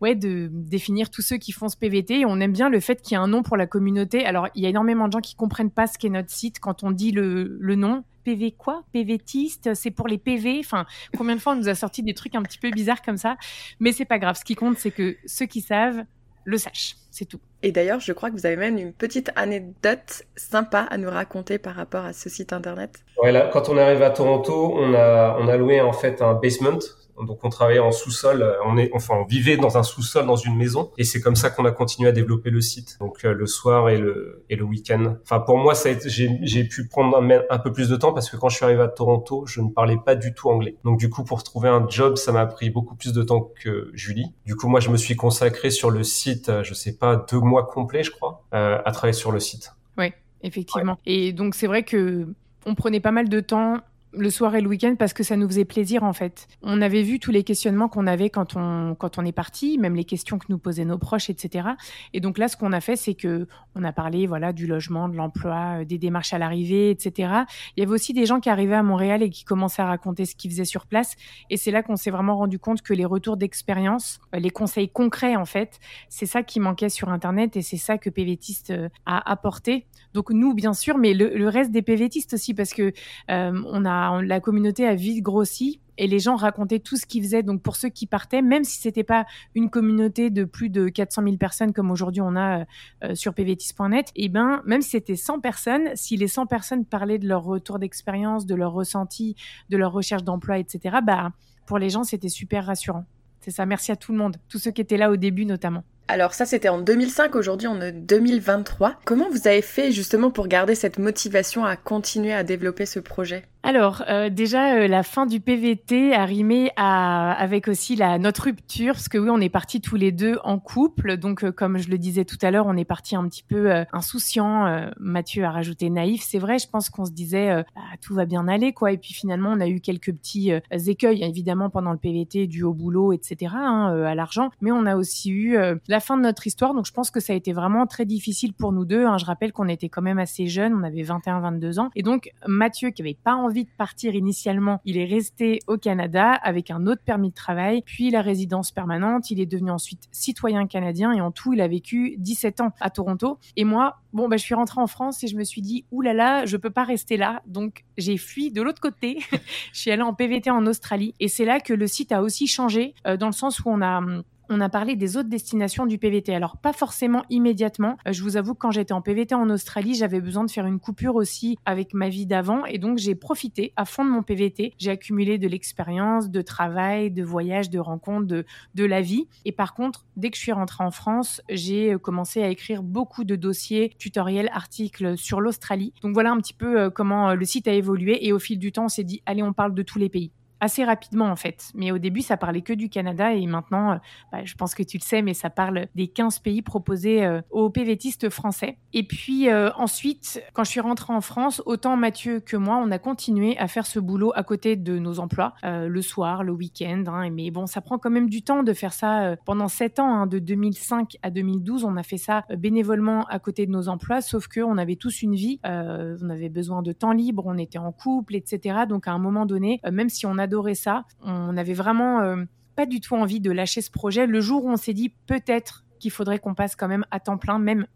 ouais, 0.00 0.14
de 0.14 0.48
définir 0.52 1.10
tous 1.10 1.22
ceux 1.22 1.36
qui 1.36 1.52
font 1.52 1.68
ce 1.68 1.76
PVT. 1.76 2.20
Et 2.20 2.26
on 2.26 2.40
aime 2.40 2.52
bien 2.52 2.68
le 2.68 2.80
fait 2.80 3.00
qu'il 3.02 3.12
y 3.12 3.14
ait 3.14 3.22
un 3.22 3.28
nom 3.28 3.42
pour 3.42 3.56
la 3.56 3.66
communauté. 3.66 4.24
Alors, 4.24 4.48
il 4.54 4.62
y 4.62 4.66
a 4.66 4.68
énormément 4.68 5.08
de 5.08 5.12
gens 5.12 5.20
qui 5.20 5.34
comprennent 5.34 5.70
pas 5.70 5.86
ce 5.86 5.98
qu'est 5.98 6.08
notre 6.08 6.30
site 6.30 6.60
quand 6.60 6.82
on 6.82 6.90
dit 6.90 7.12
le, 7.12 7.56
le 7.60 7.74
nom. 7.74 8.04
PV 8.24 8.52
quoi? 8.52 8.84
PVTiste, 8.92 9.74
c'est 9.74 9.90
pour 9.90 10.06
les 10.06 10.18
PV. 10.18 10.58
Enfin, 10.60 10.84
combien 11.16 11.34
de 11.34 11.40
fois 11.40 11.54
on 11.54 11.56
nous 11.56 11.68
a 11.68 11.74
sorti 11.74 12.02
des 12.02 12.12
trucs 12.12 12.34
un 12.34 12.42
petit 12.42 12.58
peu 12.58 12.70
bizarres 12.70 13.00
comme 13.00 13.16
ça? 13.16 13.36
Mais 13.80 13.92
c'est 13.92 14.04
pas 14.04 14.18
grave. 14.18 14.36
Ce 14.38 14.44
qui 14.44 14.54
compte, 14.54 14.76
c'est 14.76 14.90
que 14.90 15.16
ceux 15.24 15.46
qui 15.46 15.62
savent 15.62 16.04
le 16.44 16.58
sachent. 16.58 16.96
C'est 17.10 17.24
tout. 17.24 17.40
Et 17.62 17.72
d'ailleurs, 17.72 18.00
je 18.00 18.12
crois 18.12 18.30
que 18.30 18.34
vous 18.34 18.46
avez 18.46 18.56
même 18.56 18.78
une 18.78 18.92
petite 18.92 19.30
anecdote 19.34 20.22
sympa 20.36 20.80
à 20.90 20.96
nous 20.96 21.10
raconter 21.10 21.58
par 21.58 21.74
rapport 21.74 22.04
à 22.04 22.12
ce 22.12 22.28
site 22.28 22.52
internet. 22.52 23.04
Ouais, 23.22 23.32
là, 23.32 23.50
quand 23.52 23.68
on 23.68 23.76
est 23.76 23.82
arrivé 23.82 24.04
à 24.04 24.10
Toronto, 24.10 24.74
on 24.76 24.94
a, 24.94 25.36
on 25.40 25.48
a 25.48 25.56
loué 25.56 25.80
en 25.80 25.92
fait 25.92 26.22
un 26.22 26.34
basement 26.34 26.78
donc 27.26 27.44
on 27.44 27.48
travaillait 27.48 27.80
en 27.80 27.92
sous-sol, 27.92 28.56
on 28.64 28.76
est, 28.76 28.90
enfin 28.94 29.14
on 29.20 29.24
vivait 29.24 29.56
dans 29.56 29.78
un 29.78 29.82
sous-sol 29.82 30.26
dans 30.26 30.36
une 30.36 30.56
maison, 30.56 30.90
et 30.98 31.04
c'est 31.04 31.20
comme 31.20 31.36
ça 31.36 31.50
qu'on 31.50 31.64
a 31.64 31.70
continué 31.70 32.08
à 32.08 32.12
développer 32.12 32.50
le 32.50 32.60
site. 32.60 32.96
Donc 33.00 33.24
euh, 33.24 33.32
le 33.32 33.46
soir 33.46 33.88
et 33.88 33.98
le 33.98 34.44
et 34.50 34.56
le 34.56 34.64
week-end. 34.64 35.16
Enfin 35.22 35.40
pour 35.40 35.58
moi 35.58 35.74
ça 35.74 35.90
j'ai 36.06 36.38
j'ai 36.42 36.64
pu 36.64 36.88
prendre 36.88 37.16
un, 37.16 37.58
peu 37.58 37.72
plus 37.72 37.88
de 37.88 37.96
temps 37.96 38.12
parce 38.12 38.30
que 38.30 38.36
quand 38.36 38.48
je 38.48 38.56
suis 38.56 38.64
arrivé 38.64 38.82
à 38.82 38.88
Toronto, 38.88 39.44
je 39.46 39.60
ne 39.60 39.70
parlais 39.70 39.98
pas 40.04 40.14
du 40.14 40.34
tout 40.34 40.48
anglais. 40.50 40.76
Donc 40.84 40.98
du 40.98 41.10
coup 41.10 41.24
pour 41.24 41.42
trouver 41.42 41.68
un 41.68 41.86
job, 41.88 42.16
ça 42.16 42.32
m'a 42.32 42.46
pris 42.46 42.70
beaucoup 42.70 42.94
plus 42.94 43.12
de 43.12 43.22
temps 43.22 43.50
que 43.60 43.90
Julie. 43.94 44.32
Du 44.46 44.56
coup 44.56 44.68
moi 44.68 44.80
je 44.80 44.90
me 44.90 44.96
suis 44.96 45.16
consacré 45.16 45.70
sur 45.70 45.90
le 45.90 46.04
site, 46.04 46.50
je 46.62 46.74
sais 46.74 46.96
pas 46.96 47.24
deux 47.30 47.40
mois 47.40 47.66
complets 47.66 48.02
je 48.02 48.10
crois, 48.10 48.44
euh, 48.54 48.78
à 48.84 48.92
travailler 48.92 49.12
sur 49.12 49.32
le 49.32 49.40
site. 49.40 49.72
Oui, 49.96 50.12
effectivement. 50.42 50.98
Et 51.06 51.32
donc 51.32 51.54
c'est 51.54 51.66
vrai 51.66 51.82
que 51.82 52.26
on 52.66 52.74
prenait 52.74 53.00
pas 53.00 53.12
mal 53.12 53.28
de 53.28 53.40
temps 53.40 53.80
le 54.12 54.30
soir 54.30 54.54
et 54.54 54.60
le 54.60 54.68
week-end 54.68 54.94
parce 54.98 55.12
que 55.12 55.22
ça 55.22 55.36
nous 55.36 55.46
faisait 55.46 55.64
plaisir 55.64 56.02
en 56.02 56.12
fait. 56.12 56.48
On 56.62 56.80
avait 56.80 57.02
vu 57.02 57.18
tous 57.18 57.30
les 57.30 57.44
questionnements 57.44 57.88
qu'on 57.88 58.06
avait 58.06 58.30
quand 58.30 58.56
on 58.56 58.94
quand 58.94 59.18
on 59.18 59.24
est 59.24 59.32
parti, 59.32 59.78
même 59.78 59.94
les 59.94 60.04
questions 60.04 60.38
que 60.38 60.46
nous 60.48 60.58
posaient 60.58 60.84
nos 60.84 60.98
proches, 60.98 61.30
etc. 61.30 61.70
Et 62.14 62.20
donc 62.20 62.38
là, 62.38 62.48
ce 62.48 62.56
qu'on 62.56 62.72
a 62.72 62.80
fait, 62.80 62.96
c'est 62.96 63.14
que 63.14 63.46
on 63.74 63.84
a 63.84 63.92
parlé 63.92 64.26
voilà 64.26 64.52
du 64.52 64.66
logement, 64.66 65.08
de 65.08 65.16
l'emploi, 65.16 65.84
des 65.84 65.98
démarches 65.98 66.32
à 66.32 66.38
l'arrivée, 66.38 66.90
etc. 66.90 67.32
Il 67.76 67.80
y 67.80 67.82
avait 67.82 67.92
aussi 67.92 68.12
des 68.12 68.26
gens 68.26 68.40
qui 68.40 68.50
arrivaient 68.50 68.74
à 68.74 68.82
Montréal 68.82 69.22
et 69.22 69.30
qui 69.30 69.44
commençaient 69.44 69.82
à 69.82 69.86
raconter 69.86 70.24
ce 70.24 70.34
qu'ils 70.34 70.50
faisaient 70.50 70.64
sur 70.64 70.86
place. 70.86 71.14
Et 71.50 71.56
c'est 71.56 71.70
là 71.70 71.82
qu'on 71.82 71.96
s'est 71.96 72.10
vraiment 72.10 72.36
rendu 72.36 72.58
compte 72.58 72.82
que 72.82 72.94
les 72.94 73.04
retours 73.04 73.36
d'expérience, 73.36 74.20
les 74.32 74.50
conseils 74.50 74.88
concrets 74.88 75.36
en 75.36 75.44
fait, 75.44 75.78
c'est 76.08 76.26
ça 76.26 76.42
qui 76.42 76.60
manquait 76.60 76.88
sur 76.88 77.08
Internet 77.10 77.56
et 77.56 77.62
c'est 77.62 77.76
ça 77.76 77.98
que 77.98 78.10
PVTiste 78.10 78.72
a 79.06 79.30
apporté. 79.30 79.86
Donc 80.18 80.30
nous, 80.30 80.52
bien 80.52 80.74
sûr, 80.74 80.98
mais 80.98 81.14
le, 81.14 81.48
reste 81.48 81.70
des 81.70 81.80
PVTistes 81.80 82.34
aussi 82.34 82.52
parce 82.52 82.74
que 82.74 82.92
euh, 83.30 83.62
on 83.66 83.84
a 83.84 84.20
la 84.20 84.40
communauté 84.40 84.84
a 84.84 84.96
vite 84.96 85.22
grossi 85.22 85.80
et 85.96 86.08
les 86.08 86.18
gens 86.18 86.34
racontaient 86.34 86.80
tout 86.80 86.96
ce 86.96 87.06
qu'ils 87.06 87.22
faisaient. 87.22 87.44
Donc 87.44 87.62
pour 87.62 87.76
ceux 87.76 87.88
qui 87.88 88.08
partaient, 88.08 88.42
même 88.42 88.64
si 88.64 88.80
c'était 88.80 89.04
pas 89.04 89.26
une 89.54 89.70
communauté 89.70 90.30
de 90.30 90.42
plus 90.42 90.70
de 90.70 90.88
400 90.88 91.22
000 91.22 91.36
personnes 91.36 91.72
comme 91.72 91.92
aujourd'hui 91.92 92.20
on 92.20 92.34
a 92.34 92.64
euh, 93.04 93.14
sur 93.14 93.32
pvtis.net, 93.32 94.08
et 94.16 94.24
eh 94.24 94.28
ben 94.28 94.60
même 94.66 94.82
si 94.82 94.90
c'était 94.90 95.14
100 95.14 95.38
personnes, 95.38 95.90
si 95.94 96.16
les 96.16 96.26
100 96.26 96.46
personnes 96.46 96.84
parlaient 96.84 97.20
de 97.20 97.28
leur 97.28 97.44
retour 97.44 97.78
d'expérience, 97.78 98.44
de 98.44 98.56
leur 98.56 98.72
ressenti, 98.72 99.36
de 99.68 99.76
leur 99.76 99.92
recherche 99.92 100.24
d'emploi, 100.24 100.58
etc. 100.58 100.96
Bah 101.00 101.30
pour 101.64 101.78
les 101.78 101.90
gens 101.90 102.02
c'était 102.02 102.28
super 102.28 102.66
rassurant. 102.66 103.04
C'est 103.38 103.52
ça. 103.52 103.66
Merci 103.66 103.92
à 103.92 103.96
tout 103.96 104.10
le 104.10 104.18
monde, 104.18 104.36
tous 104.48 104.58
ceux 104.58 104.72
qui 104.72 104.80
étaient 104.80 104.96
là 104.96 105.12
au 105.12 105.16
début 105.16 105.44
notamment. 105.44 105.84
Alors 106.10 106.32
ça 106.32 106.46
c'était 106.46 106.70
en 106.70 106.78
2005, 106.78 107.34
aujourd'hui 107.34 107.68
on 107.68 107.82
est 107.82 107.92
2023. 107.92 108.94
Comment 109.04 109.28
vous 109.28 109.46
avez 109.46 109.60
fait 109.60 109.92
justement 109.92 110.30
pour 110.30 110.48
garder 110.48 110.74
cette 110.74 110.98
motivation 110.98 111.66
à 111.66 111.76
continuer 111.76 112.32
à 112.32 112.44
développer 112.44 112.86
ce 112.86 112.98
projet? 112.98 113.44
Alors 113.68 114.02
euh, 114.08 114.30
déjà 114.30 114.76
euh, 114.76 114.88
la 114.88 115.02
fin 115.02 115.26
du 115.26 115.40
PVT 115.40 116.14
a 116.14 116.24
rimé 116.24 116.70
à, 116.76 117.32
avec 117.32 117.68
aussi 117.68 117.96
la 117.96 118.18
notre 118.18 118.44
rupture 118.44 118.94
parce 118.94 119.10
que 119.10 119.18
oui 119.18 119.28
on 119.30 119.42
est 119.42 119.50
partis 119.50 119.82
tous 119.82 119.96
les 119.96 120.10
deux 120.10 120.38
en 120.42 120.58
couple. 120.58 121.18
Donc 121.18 121.44
euh, 121.44 121.52
comme 121.52 121.76
je 121.76 121.90
le 121.90 121.98
disais 121.98 122.24
tout 122.24 122.38
à 122.40 122.50
l'heure 122.50 122.64
on 122.66 122.78
est 122.78 122.86
parti 122.86 123.14
un 123.14 123.28
petit 123.28 123.42
peu 123.42 123.70
insouciant 123.92 124.88
Mathieu 124.98 125.44
a 125.44 125.50
rajouté 125.50 125.90
naïf. 125.90 126.22
C'est 126.26 126.38
vrai 126.38 126.58
je 126.58 126.66
pense 126.66 126.88
qu'on 126.88 127.04
se 127.04 127.10
disait 127.10 127.62
bah, 127.76 127.82
tout 128.00 128.14
va 128.14 128.24
bien 128.24 128.48
aller 128.48 128.72
quoi. 128.72 128.90
Et 128.90 128.96
puis 128.96 129.12
finalement 129.12 129.50
on 129.52 129.60
a 129.60 129.68
eu 129.68 129.80
quelques 129.80 130.14
petits 130.14 130.50
écueils 130.72 131.22
évidemment 131.22 131.68
pendant 131.68 131.92
le 131.92 131.98
PVT 131.98 132.46
dû 132.46 132.62
au 132.62 132.72
boulot 132.72 133.12
etc 133.12 133.52
hein, 133.54 133.92
à 134.02 134.14
l'argent. 134.14 134.48
Mais 134.62 134.72
on 134.72 134.86
a 134.86 134.96
aussi 134.96 135.30
eu 135.30 135.58
la 135.88 136.00
fin 136.00 136.16
de 136.16 136.22
notre 136.22 136.46
histoire. 136.46 136.72
Donc 136.72 136.86
je 136.86 136.92
pense 136.92 137.10
que 137.10 137.20
ça 137.20 137.34
a 137.34 137.36
été 137.36 137.52
vraiment 137.52 137.86
très 137.86 138.06
difficile 138.06 138.54
pour 138.54 138.72
nous 138.72 138.86
deux 138.86 139.04
hein. 139.04 139.18
je 139.18 139.26
rappelle 139.26 139.52
qu'on 139.52 139.68
était 139.68 139.90
quand 139.90 140.02
même 140.02 140.18
assez 140.18 140.46
jeunes. 140.46 140.72
On 140.72 140.84
avait 140.84 141.02
21 141.02 141.40
22 141.40 141.80
ans. 141.80 141.90
Et 141.96 142.02
donc 142.02 142.30
Mathieu 142.46 142.88
qui 142.88 143.02
avait 143.02 143.18
pas 143.22 143.34
envie 143.34 143.57
de 143.64 143.70
partir 143.76 144.14
initialement, 144.14 144.80
il 144.84 144.98
est 144.98 145.04
resté 145.04 145.60
au 145.66 145.76
Canada 145.76 146.32
avec 146.32 146.70
un 146.70 146.86
autre 146.86 147.02
permis 147.04 147.30
de 147.30 147.34
travail, 147.34 147.82
puis 147.84 148.10
la 148.10 148.22
résidence 148.22 148.70
permanente. 148.70 149.30
Il 149.30 149.40
est 149.40 149.46
devenu 149.46 149.70
ensuite 149.70 150.08
citoyen 150.12 150.66
canadien 150.66 151.12
et 151.12 151.20
en 151.20 151.30
tout, 151.30 151.52
il 151.52 151.60
a 151.60 151.68
vécu 151.68 152.16
17 152.18 152.60
ans 152.60 152.72
à 152.80 152.90
Toronto. 152.90 153.38
Et 153.56 153.64
moi, 153.64 153.98
bon, 154.12 154.28
bah, 154.28 154.36
je 154.36 154.42
suis 154.42 154.54
rentrée 154.54 154.80
en 154.80 154.86
France 154.86 155.22
et 155.24 155.26
je 155.26 155.36
me 155.36 155.44
suis 155.44 155.62
dit, 155.62 155.84
oulala, 155.90 156.46
je 156.46 156.56
peux 156.56 156.70
pas 156.70 156.84
rester 156.84 157.16
là. 157.16 157.42
Donc, 157.46 157.84
j'ai 157.96 158.16
fui 158.16 158.50
de 158.50 158.62
l'autre 158.62 158.80
côté. 158.80 159.18
je 159.72 159.80
suis 159.80 159.90
allée 159.90 160.02
en 160.02 160.14
PVT 160.14 160.50
en 160.50 160.66
Australie 160.66 161.14
et 161.20 161.28
c'est 161.28 161.44
là 161.44 161.60
que 161.60 161.72
le 161.72 161.86
site 161.86 162.12
a 162.12 162.22
aussi 162.22 162.46
changé 162.46 162.94
euh, 163.06 163.16
dans 163.16 163.26
le 163.26 163.32
sens 163.32 163.60
où 163.60 163.64
on 163.66 163.80
a 163.80 163.98
hum, 163.98 164.22
on 164.50 164.60
a 164.60 164.68
parlé 164.68 164.96
des 164.96 165.16
autres 165.16 165.28
destinations 165.28 165.86
du 165.86 165.98
PVT. 165.98 166.34
Alors 166.34 166.56
pas 166.56 166.72
forcément 166.72 167.24
immédiatement. 167.30 167.96
Euh, 168.06 168.12
je 168.12 168.22
vous 168.22 168.36
avoue 168.36 168.54
que 168.54 168.58
quand 168.58 168.70
j'étais 168.70 168.92
en 168.92 169.02
PVT 169.02 169.34
en 169.34 169.50
Australie, 169.50 169.94
j'avais 169.94 170.20
besoin 170.20 170.44
de 170.44 170.50
faire 170.50 170.66
une 170.66 170.80
coupure 170.80 171.16
aussi 171.16 171.58
avec 171.64 171.94
ma 171.94 172.08
vie 172.08 172.26
d'avant 172.26 172.64
et 172.64 172.78
donc 172.78 172.98
j'ai 172.98 173.14
profité 173.14 173.72
à 173.76 173.84
fond 173.84 174.04
de 174.04 174.10
mon 174.10 174.22
PVT. 174.22 174.72
J'ai 174.78 174.90
accumulé 174.90 175.38
de 175.38 175.48
l'expérience, 175.48 176.30
de 176.30 176.42
travail, 176.42 177.10
de 177.10 177.22
voyage, 177.22 177.70
de 177.70 177.78
rencontres, 177.78 178.26
de, 178.26 178.44
de 178.74 178.84
la 178.84 179.00
vie. 179.00 179.28
Et 179.44 179.52
par 179.52 179.74
contre, 179.74 180.06
dès 180.16 180.30
que 180.30 180.36
je 180.36 180.42
suis 180.42 180.52
rentrée 180.52 180.84
en 180.84 180.90
France, 180.90 181.42
j'ai 181.48 181.94
euh, 181.94 181.98
commencé 181.98 182.42
à 182.42 182.48
écrire 182.48 182.82
beaucoup 182.82 183.24
de 183.24 183.36
dossiers, 183.36 183.92
tutoriels, 183.98 184.50
articles 184.52 185.16
sur 185.18 185.40
l'Australie. 185.40 185.92
Donc 186.02 186.14
voilà 186.14 186.30
un 186.30 186.38
petit 186.38 186.54
peu 186.54 186.80
euh, 186.80 186.90
comment 186.90 187.34
le 187.34 187.44
site 187.44 187.68
a 187.68 187.72
évolué 187.72 188.26
et 188.26 188.32
au 188.32 188.38
fil 188.38 188.58
du 188.58 188.72
temps, 188.72 188.86
on 188.86 188.88
s'est 188.88 189.04
dit 189.04 189.22
allez, 189.26 189.42
on 189.42 189.52
parle 189.52 189.74
de 189.74 189.82
tous 189.82 189.98
les 189.98 190.08
pays 190.08 190.32
assez 190.60 190.84
rapidement 190.84 191.26
en 191.26 191.36
fait. 191.36 191.70
Mais 191.74 191.92
au 191.92 191.98
début, 191.98 192.22
ça 192.22 192.36
parlait 192.36 192.62
que 192.62 192.72
du 192.72 192.88
Canada 192.88 193.32
et 193.32 193.46
maintenant, 193.46 193.92
euh, 193.92 193.96
bah, 194.32 194.44
je 194.44 194.54
pense 194.54 194.74
que 194.74 194.82
tu 194.82 194.98
le 194.98 195.02
sais, 195.02 195.22
mais 195.22 195.34
ça 195.34 195.50
parle 195.50 195.86
des 195.94 196.08
15 196.08 196.40
pays 196.40 196.62
proposés 196.62 197.24
euh, 197.24 197.40
aux 197.50 197.70
PVTistes 197.70 198.28
français. 198.30 198.78
Et 198.92 199.02
puis 199.02 199.48
euh, 199.48 199.70
ensuite, 199.76 200.42
quand 200.52 200.64
je 200.64 200.70
suis 200.70 200.80
rentrée 200.80 201.12
en 201.12 201.20
France, 201.20 201.62
autant 201.66 201.96
Mathieu 201.96 202.40
que 202.40 202.56
moi, 202.56 202.80
on 202.82 202.90
a 202.90 202.98
continué 202.98 203.56
à 203.58 203.68
faire 203.68 203.86
ce 203.86 204.00
boulot 204.00 204.32
à 204.34 204.42
côté 204.42 204.76
de 204.76 204.98
nos 204.98 205.20
emplois, 205.20 205.54
le 205.62 206.02
soir, 206.02 206.44
le 206.44 206.52
week-end. 206.52 207.04
Hein, 207.06 207.30
mais 207.30 207.50
bon, 207.50 207.66
ça 207.66 207.80
prend 207.80 207.98
quand 207.98 208.10
même 208.10 208.28
du 208.28 208.42
temps 208.42 208.62
de 208.62 208.72
faire 208.72 208.92
ça 208.92 209.36
pendant 209.44 209.68
7 209.68 209.98
ans, 209.98 210.14
hein, 210.14 210.26
de 210.26 210.38
2005 210.38 211.16
à 211.22 211.30
2012. 211.30 211.84
On 211.84 211.96
a 211.96 212.02
fait 212.02 212.16
ça 212.16 212.44
bénévolement 212.56 213.24
à 213.26 213.38
côté 213.38 213.66
de 213.66 213.70
nos 213.70 213.88
emplois, 213.88 214.20
sauf 214.20 214.48
que 214.48 214.60
on 214.60 214.78
avait 214.78 214.96
tous 214.96 215.22
une 215.22 215.34
vie, 215.34 215.60
on 215.64 216.30
avait 216.30 216.48
besoin 216.48 216.82
de 216.82 216.92
temps 216.92 217.12
libre, 217.12 217.44
on 217.46 217.58
était 217.58 217.78
en 217.78 217.92
couple, 217.92 218.36
etc. 218.36 218.80
Donc 218.88 219.08
à 219.08 219.12
un 219.12 219.18
moment 219.18 219.46
donné, 219.46 219.80
même 219.90 220.08
si 220.08 220.26
on 220.26 220.38
a 220.38 220.47
ça. 220.74 221.04
On 221.22 221.56
avait 221.56 221.74
vraiment 221.74 222.20
euh, 222.20 222.44
pas 222.76 222.86
du 222.86 223.00
tout 223.00 223.14
envie 223.14 223.40
de 223.40 223.50
lâcher 223.50 223.80
ce 223.80 223.90
projet. 223.90 224.26
Le 224.26 224.40
jour 224.40 224.64
où 224.64 224.70
on 224.70 224.76
s'est 224.76 224.94
dit 224.94 225.10
peut-être 225.26 225.84
qu'il 225.98 226.10
faudrait 226.10 226.38
qu'on 226.38 226.54
passe 226.54 226.76
quand 226.76 226.88
même 226.88 227.04
à 227.10 227.20
temps 227.20 227.38
plein, 227.38 227.58
même 227.58 227.86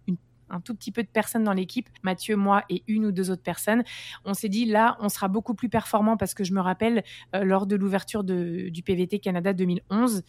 un 0.53 0.61
tout 0.61 0.75
petit 0.75 0.93
peu 0.93 1.03
de 1.03 1.09
personnes 1.09 1.45
dans 1.45 1.53
l'équipe, 1.53 1.89
Mathieu, 2.03 2.37
moi 2.37 2.63
et 2.69 2.85
une 2.87 3.07
ou 3.07 3.13
deux 3.13 3.31
autres 3.31 3.43
personnes. 3.43 3.83
On 4.25 4.35
s'est 4.35 4.49
dit 4.49 4.67
là, 4.67 4.97
on 5.01 5.09
sera 5.09 5.29
beaucoup 5.29 5.55
plus 5.55 5.69
performant 5.69 6.17
parce 6.17 6.35
que 6.35 6.45
je 6.45 6.53
me 6.53 6.61
rappelle 6.61 7.03
euh, 7.35 7.45
lors 7.45 7.67
de 7.67 7.75
l'ouverture 7.75 8.23
du 8.23 8.83
PVT 8.85 9.19
Canada 9.19 9.53
2011, 9.53 10.23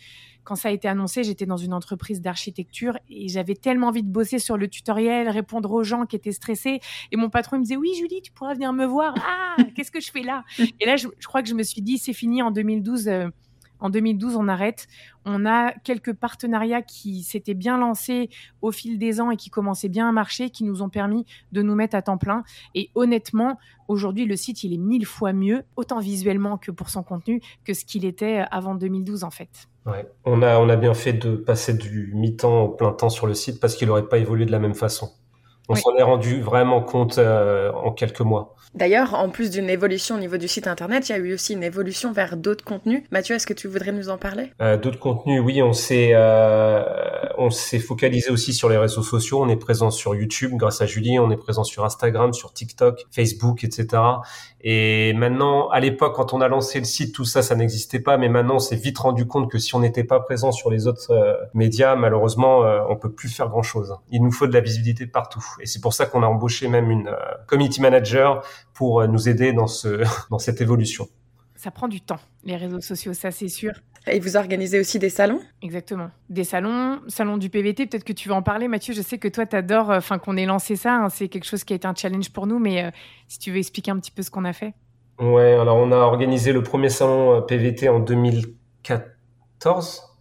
quand 0.44 0.56
ça 0.56 0.70
a 0.70 0.72
été 0.72 0.88
annoncé, 0.88 1.24
j'étais 1.24 1.46
dans 1.46 1.58
une 1.58 1.74
entreprise 1.74 2.22
d'architecture 2.22 2.98
et 3.10 3.30
j'avais 3.30 3.56
tellement 3.56 3.88
envie 3.88 4.04
de 4.04 4.10
bosser 4.10 4.40
sur 4.40 4.58
le 4.58 4.68
tutoriel, 4.68 5.30
répondre 5.30 5.72
aux 5.72 5.84
gens 5.84 6.06
qui 6.06 6.16
étaient 6.16 6.32
stressés. 6.32 6.80
Et 7.12 7.16
mon 7.16 7.30
patron 7.30 7.58
me 7.58 7.64
disait 7.64 7.78
Oui, 7.78 7.94
Julie, 7.98 8.22
tu 8.22 8.32
pourras 8.32 8.54
venir 8.54 8.74
me 8.74 8.86
voir. 8.86 9.14
Ah, 9.18 9.56
qu'est-ce 9.76 9.92
que 9.92 10.02
je 10.02 10.12
fais 10.12 10.24
là? 10.24 10.44
Et 10.80 10.86
là, 10.86 10.96
je, 10.98 11.08
crois 11.26 11.42
que 11.42 11.50
je 11.50 11.56
me 11.56 11.64
suis 11.64 11.82
dit 11.82 11.98
C'est 11.98 12.14
fini 12.14 12.42
en 12.42 12.52
2012. 12.52 13.08
Euh, 13.08 13.28
en 13.84 13.90
2012, 13.90 14.38
on 14.38 14.48
arrête. 14.48 14.88
On 15.26 15.46
a 15.46 15.74
quelques 15.84 16.14
partenariats 16.14 16.82
qui 16.82 17.22
s'étaient 17.22 17.54
bien 17.54 17.78
lancés 17.78 18.30
au 18.62 18.72
fil 18.72 18.98
des 18.98 19.20
ans 19.20 19.30
et 19.30 19.36
qui 19.36 19.50
commençaient 19.50 19.90
bien 19.90 20.08
à 20.08 20.12
marcher, 20.14 20.50
qui 20.50 20.64
nous 20.64 20.82
ont 20.82 20.90
permis 20.90 21.26
de 21.52 21.62
nous 21.62 21.76
mettre 21.76 21.96
à 21.96 22.02
temps 22.02 22.18
plein. 22.18 22.44
Et 22.76 22.90
honnêtement, 22.96 23.60
aujourd'hui, 23.90 24.26
le 24.26 24.38
site, 24.38 24.64
il 24.64 24.74
est 24.74 24.78
mille 24.78 25.06
fois 25.06 25.34
mieux, 25.34 25.64
autant 25.76 26.00
visuellement 26.00 26.58
que 26.58 26.72
pour 26.72 26.90
son 26.90 27.04
contenu, 27.04 27.42
que 27.66 27.74
ce 27.74 27.84
qu'il 27.84 28.06
était 28.06 28.46
avant 28.52 28.74
2012, 28.74 29.26
en 29.26 29.32
fait. 29.32 29.68
On 30.24 30.42
a, 30.42 30.58
on 30.60 30.70
a 30.70 30.78
bien 30.78 30.94
fait 30.94 31.12
de 31.12 31.36
passer 31.36 31.74
du 31.74 32.14
mi-temps 32.16 32.62
au 32.62 32.70
plein 32.70 32.94
temps 32.94 33.10
sur 33.10 33.28
le 33.28 33.34
site 33.34 33.60
parce 33.60 33.76
qu'il 33.76 33.90
n'aurait 33.90 34.08
pas 34.08 34.18
évolué 34.18 34.46
de 34.46 34.52
la 34.52 34.60
même 34.60 34.76
façon. 34.76 35.12
On 35.70 35.76
s'en 35.76 35.96
est 35.96 36.04
rendu 36.04 36.42
vraiment 36.42 36.82
compte 36.82 37.18
euh, 37.18 37.72
en 37.72 37.92
quelques 37.92 38.22
mois. 38.22 38.56
D'ailleurs, 38.76 39.14
en 39.14 39.30
plus 39.30 39.52
d'une 39.52 39.70
évolution 39.70 40.16
au 40.16 40.18
niveau 40.18 40.38
du 40.38 40.48
site 40.48 40.68
internet, 40.68 41.08
il 41.08 41.12
y 41.12 41.16
a 41.16 41.20
eu 41.20 41.34
aussi 41.34 41.54
une 41.54 41.64
évolution 41.64 42.12
vers 42.12 42.38
d'autres 42.38 42.66
contenus. 42.66 43.04
Mathieu, 43.12 43.36
est-ce 43.36 43.46
que 43.46 43.54
tu 43.54 43.68
voudrais 43.68 43.92
nous 43.92 44.10
en 44.10 44.18
parler? 44.18 44.52
Euh, 44.62 44.78
D'autres 44.78 45.00
contenus, 45.00 45.42
oui, 45.46 45.62
on 45.62 45.74
s'est 45.74 46.12
euh, 46.14 46.84
on 47.38 47.52
s'est 47.52 47.80
focalisé 47.80 48.32
aussi 48.32 48.52
sur 48.52 48.70
les 48.70 48.78
réseaux 48.78 49.04
sociaux. 49.04 49.42
On 49.42 49.48
est 49.48 49.58
présent 49.58 49.92
sur 49.92 50.16
YouTube 50.16 50.54
grâce 50.56 50.82
à 50.82 50.88
Julie, 50.88 51.20
on 51.20 51.30
est 51.30 51.38
présent 51.38 51.64
sur 51.64 51.86
Instagram, 51.86 52.34
sur 52.34 52.52
TikTok, 52.52 53.06
Facebook, 53.12 53.64
etc. 53.64 54.02
Et 54.62 55.14
maintenant, 55.14 55.70
à 55.70 55.80
l'époque, 55.80 56.16
quand 56.16 56.34
on 56.34 56.40
a 56.40 56.48
lancé 56.48 56.80
le 56.80 56.86
site, 56.86 57.14
tout 57.14 57.26
ça, 57.26 57.42
ça 57.42 57.56
n'existait 57.56 58.00
pas. 58.00 58.18
Mais 58.18 58.30
maintenant, 58.30 58.56
on 58.56 58.60
s'est 58.60 58.78
vite 58.78 58.98
rendu 58.98 59.28
compte 59.28 59.52
que 59.52 59.60
si 59.60 59.76
on 59.76 59.80
n'était 59.82 60.06
pas 60.06 60.22
présent 60.22 60.52
sur 60.52 60.72
les 60.72 60.88
autres 60.88 61.12
euh, 61.12 61.36
médias, 61.54 61.96
malheureusement, 61.96 62.64
euh, 62.64 62.80
on 62.90 62.96
peut 62.96 63.12
plus 63.12 63.30
faire 63.30 63.50
grand-chose. 63.50 63.94
Il 64.10 64.24
nous 64.24 64.32
faut 64.32 64.48
de 64.48 64.54
la 64.54 64.62
visibilité 64.62 65.06
partout. 65.06 65.44
Et 65.60 65.66
c'est 65.66 65.82
pour 65.82 65.94
ça 65.94 66.06
qu'on 66.06 66.24
a 66.24 66.28
embauché 66.28 66.68
même 66.68 66.92
une 66.92 67.08
euh, 67.08 67.18
community 67.48 67.82
manager 67.82 68.46
pour 68.74 69.02
euh, 69.02 69.08
nous 69.08 69.30
aider 69.30 69.54
dans, 69.54 69.68
ce, 69.68 70.04
dans 70.30 70.40
cette 70.40 70.62
évolution. 70.62 71.08
Ça 71.56 71.72
prend 71.72 71.88
du 71.88 72.02
temps, 72.02 72.20
les 72.44 72.58
réseaux 72.58 72.82
sociaux, 72.82 73.14
ça 73.14 73.32
c'est 73.32 73.48
sûr. 73.48 73.72
Et 74.06 74.20
vous 74.20 74.36
organisez 74.36 74.80
aussi 74.80 75.00
des 75.00 75.10
salons? 75.10 75.40
Exactement. 75.62 76.12
Des 76.30 76.44
salons, 76.44 77.00
salon 77.08 77.38
du 77.38 77.50
PVT, 77.50 77.86
peut-être 77.86 78.04
que 78.04 78.12
tu 78.12 78.28
vas 78.28 78.36
en 78.36 78.42
parler 78.42 78.68
Mathieu, 78.68 78.94
je 78.94 79.02
sais 79.02 79.18
que 79.18 79.30
toi 79.30 79.46
tu 79.46 79.56
adores, 79.56 79.92
euh, 79.92 79.98
enfin 79.98 80.20
qu'on 80.20 80.36
ait 80.36 80.46
lancé 80.46 80.76
ça, 80.76 80.96
hein, 80.96 81.10
c'est 81.10 81.30
quelque 81.30 81.46
chose 81.46 81.64
qui 81.64 81.72
a 81.72 81.78
été 81.78 81.88
un 81.88 81.96
challenge 81.96 82.32
pour 82.32 82.48
nous, 82.48 82.60
mais 82.60 82.92
si 83.28 83.40
tu 83.40 83.52
veux 83.52 83.58
expliquer 83.58 83.92
un 83.92 84.00
petit 84.00 84.12
peu 84.12 84.22
ce 84.22 84.32
qu'on 84.32 84.46
a 84.46 84.54
fait. 84.54 84.74
Ouais, 85.20 85.54
alors 85.54 85.78
on 85.78 85.92
a 85.92 85.98
organisé 85.98 86.52
le 86.52 86.64
premier 86.64 86.90
salon 86.90 87.44
PVT 87.44 87.88
en 87.88 88.00
2014 88.00 90.14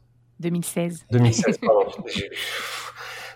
2016. 0.43 1.07
2016, 1.11 1.59
pardon. 1.59 1.87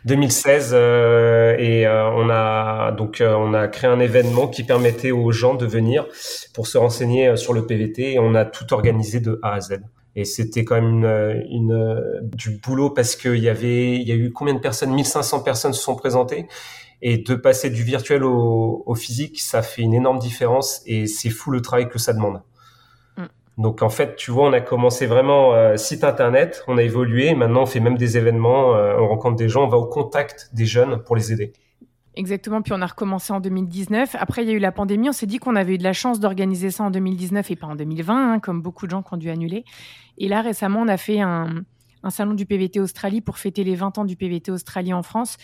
2016 0.07 0.71
euh, 0.73 1.57
et 1.59 1.85
euh, 1.85 2.09
on 2.13 2.31
a 2.31 2.93
donc 2.93 3.21
euh, 3.21 3.35
on 3.35 3.55
a 3.55 3.67
créé 3.67 3.91
un 3.91 3.99
événement 3.99 4.47
qui 4.47 4.63
permettait 4.63 5.11
aux 5.11 5.33
gens 5.33 5.55
de 5.55 5.67
venir 5.67 6.07
pour 6.55 6.69
se 6.69 6.79
renseigner 6.79 7.37
sur 7.37 7.53
le 7.53 7.67
PVT 7.67 8.13
et 8.13 8.19
on 8.21 8.37
a 8.37 8.45
tout 8.45 8.73
organisé 8.73 9.19
de 9.19 9.41
A 9.43 9.55
à 9.55 9.61
Z. 9.61 9.81
Et 10.15 10.25
c'était 10.25 10.65
quand 10.65 10.77
même 10.77 11.05
une, 11.05 11.45
une, 11.51 12.21
du 12.23 12.59
boulot 12.59 12.91
parce 12.91 13.17
qu'il 13.17 13.39
y 13.39 13.49
avait 13.49 13.97
il 13.97 14.09
y 14.09 14.13
a 14.13 14.15
eu 14.15 14.33
combien 14.33 14.55
de 14.55 14.61
personnes? 14.61 14.95
1500 14.95 15.41
personnes 15.41 15.73
se 15.73 15.83
sont 15.83 15.97
présentées 15.97 16.47
et 17.03 17.19
de 17.19 17.35
passer 17.35 17.69
du 17.69 17.83
virtuel 17.83 18.23
au, 18.23 18.85
au 18.87 18.95
physique 18.95 19.41
ça 19.41 19.61
fait 19.61 19.83
une 19.83 19.93
énorme 19.93 20.21
différence 20.21 20.83
et 20.87 21.09
c'est 21.09 21.31
fou 21.31 21.51
le 21.51 21.61
travail 21.61 21.89
que 21.89 21.99
ça 21.99 22.13
demande. 22.13 22.41
Donc 23.59 23.83
en 23.83 23.89
fait, 23.89 24.17
tu 24.17 24.31
vois, 24.31 24.49
on 24.49 24.53
a 24.53 24.61
commencé 24.61 25.07
vraiment 25.07 25.55
euh, 25.55 25.77
site 25.77 26.05
internet, 26.05 26.63
on 26.69 26.77
a 26.77 26.83
évolué, 26.83 27.35
maintenant 27.35 27.63
on 27.63 27.67
fait 27.67 27.81
même 27.81 27.97
des 27.97 28.19
événements, 28.19 28.75
euh, 28.75 28.99
on 28.99 29.09
rencontre 29.09 29.37
des 29.37 29.49
gens, 29.49 29.65
on 29.65 29.69
va 29.69 29.79
au 29.79 29.87
contact 29.87 30.51
des 30.53 30.67
jeunes 30.67 31.03
pour 31.03 31.17
les 31.17 31.33
aider. 31.33 31.55
Exactement, 32.15 32.63
puis 32.63 32.73
on 32.75 32.81
a 32.83 32.87
recommencé 32.87 33.33
en 33.33 33.41
2019. 33.41 34.17
Après, 34.19 34.43
il 34.43 34.49
y 34.49 34.53
a 34.53 34.55
eu 34.55 34.59
la 34.59 34.73
pandémie, 34.73 35.09
on 35.09 35.13
s'est 35.13 35.27
dit 35.27 35.39
qu'on 35.39 35.57
avait 35.57 35.75
eu 35.75 35.79
de 35.79 35.85
la 35.85 35.93
chance 35.93 36.21
d'organiser 36.21 36.71
ça 36.71 36.85
en 36.85 36.91
2019 36.91 37.51
et 37.51 37.57
pas 37.57 37.67
en 37.67 37.77
2020, 37.77 38.33
hein, 38.35 38.39
comme 38.41 38.63
beaucoup 38.63 38.87
de 38.87 38.91
gens 38.91 39.03
qui 39.03 39.15
ont 39.15 39.19
dû 39.19 39.31
annuler. 39.31 39.65
Et 40.19 40.29
là, 40.29 40.43
récemment, 40.43 40.81
on 40.81 40.89
a 40.89 40.97
fait 40.97 41.21
un, 41.21 41.63
un 42.03 42.11
salon 42.11 42.35
du 42.35 42.47
PVT 42.47 42.81
Australie 42.81 43.21
pour 43.21 43.39
fêter 43.39 43.65
les 43.65 43.75
20 43.75 43.99
ans 43.99 44.05
du 44.05 44.17
PVT 44.17 44.51
Australie 44.51 44.95
en 44.95 45.03
France. 45.03 45.37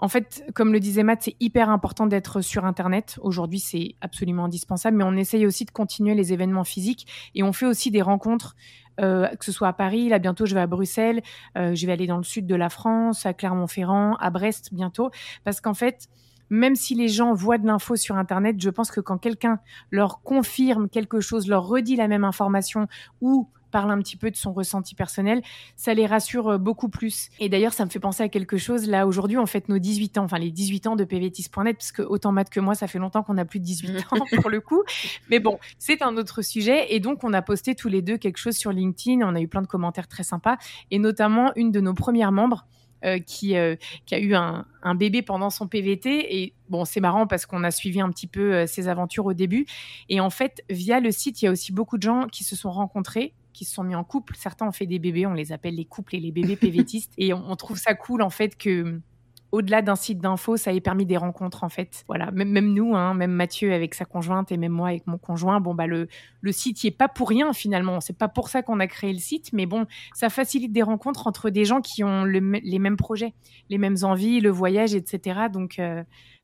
En 0.00 0.08
fait, 0.08 0.44
comme 0.54 0.72
le 0.72 0.80
disait 0.80 1.02
Matt, 1.02 1.20
c'est 1.22 1.36
hyper 1.40 1.68
important 1.68 2.06
d'être 2.06 2.40
sur 2.40 2.64
Internet. 2.64 3.18
Aujourd'hui, 3.20 3.60
c'est 3.60 3.96
absolument 4.00 4.46
indispensable, 4.46 4.96
mais 4.96 5.04
on 5.04 5.12
essaye 5.12 5.46
aussi 5.46 5.66
de 5.66 5.70
continuer 5.70 6.14
les 6.14 6.32
événements 6.32 6.64
physiques 6.64 7.06
et 7.34 7.42
on 7.42 7.52
fait 7.52 7.66
aussi 7.66 7.90
des 7.90 8.00
rencontres, 8.00 8.56
euh, 9.00 9.28
que 9.28 9.44
ce 9.44 9.52
soit 9.52 9.68
à 9.68 9.72
Paris, 9.74 10.08
là 10.08 10.18
bientôt 10.18 10.46
je 10.46 10.54
vais 10.54 10.62
à 10.62 10.66
Bruxelles, 10.66 11.20
euh, 11.58 11.74
je 11.74 11.86
vais 11.86 11.92
aller 11.92 12.06
dans 12.06 12.16
le 12.16 12.22
sud 12.22 12.46
de 12.46 12.54
la 12.54 12.70
France, 12.70 13.26
à 13.26 13.34
Clermont-Ferrand, 13.34 14.16
à 14.16 14.30
Brest 14.30 14.72
bientôt, 14.72 15.10
parce 15.44 15.60
qu'en 15.60 15.74
fait, 15.74 16.08
même 16.48 16.76
si 16.76 16.94
les 16.94 17.08
gens 17.08 17.34
voient 17.34 17.58
de 17.58 17.66
l'info 17.66 17.94
sur 17.94 18.16
Internet, 18.16 18.56
je 18.58 18.70
pense 18.70 18.90
que 18.90 19.00
quand 19.00 19.18
quelqu'un 19.18 19.60
leur 19.90 20.22
confirme 20.22 20.88
quelque 20.88 21.20
chose, 21.20 21.46
leur 21.46 21.66
redit 21.66 21.96
la 21.96 22.08
même 22.08 22.24
information 22.24 22.88
ou 23.20 23.48
parle 23.70 23.90
un 23.90 23.98
petit 23.98 24.16
peu 24.16 24.30
de 24.30 24.36
son 24.36 24.52
ressenti 24.52 24.94
personnel, 24.94 25.42
ça 25.76 25.94
les 25.94 26.06
rassure 26.06 26.48
euh, 26.48 26.58
beaucoup 26.58 26.88
plus. 26.88 27.30
Et 27.38 27.48
d'ailleurs, 27.48 27.72
ça 27.72 27.84
me 27.84 27.90
fait 27.90 28.00
penser 28.00 28.22
à 28.22 28.28
quelque 28.28 28.56
chose. 28.56 28.88
Là, 28.88 29.06
aujourd'hui, 29.06 29.38
on 29.38 29.46
fête 29.46 29.68
nos 29.68 29.78
18 29.78 30.18
ans, 30.18 30.24
enfin 30.24 30.38
les 30.38 30.50
18 30.50 30.86
ans 30.88 30.96
de 30.96 31.04
pvtis.net, 31.04 31.76
parce 31.76 31.92
que 31.92 32.02
autant 32.02 32.32
Matt 32.32 32.50
que 32.50 32.60
moi, 32.60 32.74
ça 32.74 32.86
fait 32.86 32.98
longtemps 32.98 33.22
qu'on 33.22 33.38
a 33.38 33.44
plus 33.44 33.60
de 33.60 33.64
18 33.64 33.98
ans 34.12 34.24
pour 34.40 34.50
le 34.50 34.60
coup. 34.60 34.82
Mais 35.30 35.40
bon, 35.40 35.58
c'est 35.78 36.02
un 36.02 36.16
autre 36.16 36.42
sujet. 36.42 36.94
Et 36.94 37.00
donc, 37.00 37.24
on 37.24 37.32
a 37.32 37.42
posté 37.42 37.74
tous 37.74 37.88
les 37.88 38.02
deux 38.02 38.16
quelque 38.16 38.38
chose 38.38 38.56
sur 38.56 38.72
LinkedIn. 38.72 39.26
On 39.26 39.34
a 39.34 39.40
eu 39.40 39.48
plein 39.48 39.62
de 39.62 39.66
commentaires 39.66 40.08
très 40.08 40.24
sympas. 40.24 40.56
Et 40.90 40.98
notamment, 40.98 41.52
une 41.56 41.70
de 41.70 41.80
nos 41.80 41.94
premières 41.94 42.32
membres, 42.32 42.66
euh, 43.02 43.18
qui, 43.18 43.56
euh, 43.56 43.76
qui, 44.04 44.14
a 44.14 44.18
eu 44.18 44.34
un, 44.34 44.66
un, 44.82 44.94
bébé 44.94 45.22
pendant 45.22 45.48
son 45.48 45.66
PVT. 45.66 46.38
Et 46.38 46.52
bon, 46.68 46.84
c'est 46.84 47.00
marrant 47.00 47.26
parce 47.26 47.46
qu'on 47.46 47.64
a 47.64 47.70
suivi 47.70 47.98
un 47.98 48.10
petit 48.10 48.26
peu 48.26 48.52
euh, 48.52 48.66
ses 48.66 48.88
aventures 48.88 49.24
au 49.24 49.32
début. 49.32 49.64
Et 50.10 50.20
en 50.20 50.28
fait, 50.28 50.62
via 50.68 51.00
le 51.00 51.10
site, 51.10 51.40
il 51.40 51.46
y 51.46 51.48
a 51.48 51.50
aussi 51.50 51.72
beaucoup 51.72 51.96
de 51.96 52.02
gens 52.02 52.26
qui 52.30 52.44
se 52.44 52.54
sont 52.56 52.70
rencontrés 52.70 53.32
qui 53.52 53.64
se 53.64 53.74
sont 53.74 53.84
mis 53.84 53.94
en 53.94 54.04
couple. 54.04 54.34
Certains 54.36 54.66
ont 54.66 54.72
fait 54.72 54.86
des 54.86 54.98
bébés, 54.98 55.26
on 55.26 55.34
les 55.34 55.52
appelle 55.52 55.74
les 55.74 55.84
couples 55.84 56.16
et 56.16 56.20
les 56.20 56.32
bébés 56.32 56.56
PVTistes. 56.56 57.12
et 57.18 57.32
on, 57.32 57.50
on 57.50 57.56
trouve 57.56 57.78
ça 57.78 57.94
cool 57.94 58.22
en 58.22 58.30
fait 58.30 58.56
que 58.56 59.00
au-delà 59.52 59.82
d'un 59.82 59.96
site 59.96 60.20
d'info, 60.20 60.56
ça 60.56 60.70
a 60.70 60.80
permis 60.80 61.06
des 61.06 61.16
rencontres 61.16 61.64
en 61.64 61.68
fait. 61.68 62.04
Voilà, 62.06 62.30
même, 62.30 62.50
même 62.50 62.72
nous, 62.72 62.94
hein, 62.94 63.14
même 63.14 63.32
Mathieu 63.32 63.72
avec 63.72 63.94
sa 63.94 64.04
conjointe 64.04 64.52
et 64.52 64.56
même 64.56 64.72
moi 64.72 64.88
avec 64.88 65.06
mon 65.06 65.18
conjoint, 65.18 65.60
bon 65.60 65.74
bah 65.74 65.86
le, 65.86 66.08
le 66.40 66.52
site 66.52 66.84
y 66.84 66.88
est 66.88 66.92
pas 66.92 67.08
pour 67.08 67.28
rien 67.28 67.52
finalement. 67.52 68.00
C'est 68.00 68.16
pas 68.16 68.28
pour 68.28 68.48
ça 68.48 68.62
qu'on 68.62 68.80
a 68.80 68.86
créé 68.86 69.12
le 69.12 69.18
site, 69.18 69.52
mais 69.52 69.66
bon, 69.66 69.86
ça 70.14 70.28
facilite 70.30 70.72
des 70.72 70.82
rencontres 70.82 71.26
entre 71.26 71.50
des 71.50 71.64
gens 71.64 71.80
qui 71.80 72.04
ont 72.04 72.24
les 72.24 72.40
mêmes 72.40 72.96
projets, 72.96 73.34
les 73.68 73.78
mêmes 73.78 73.96
envies, 74.02 74.40
le 74.40 74.50
voyage, 74.50 74.94
etc. 74.94 75.48
Donc 75.52 75.78
euh, 75.78 76.02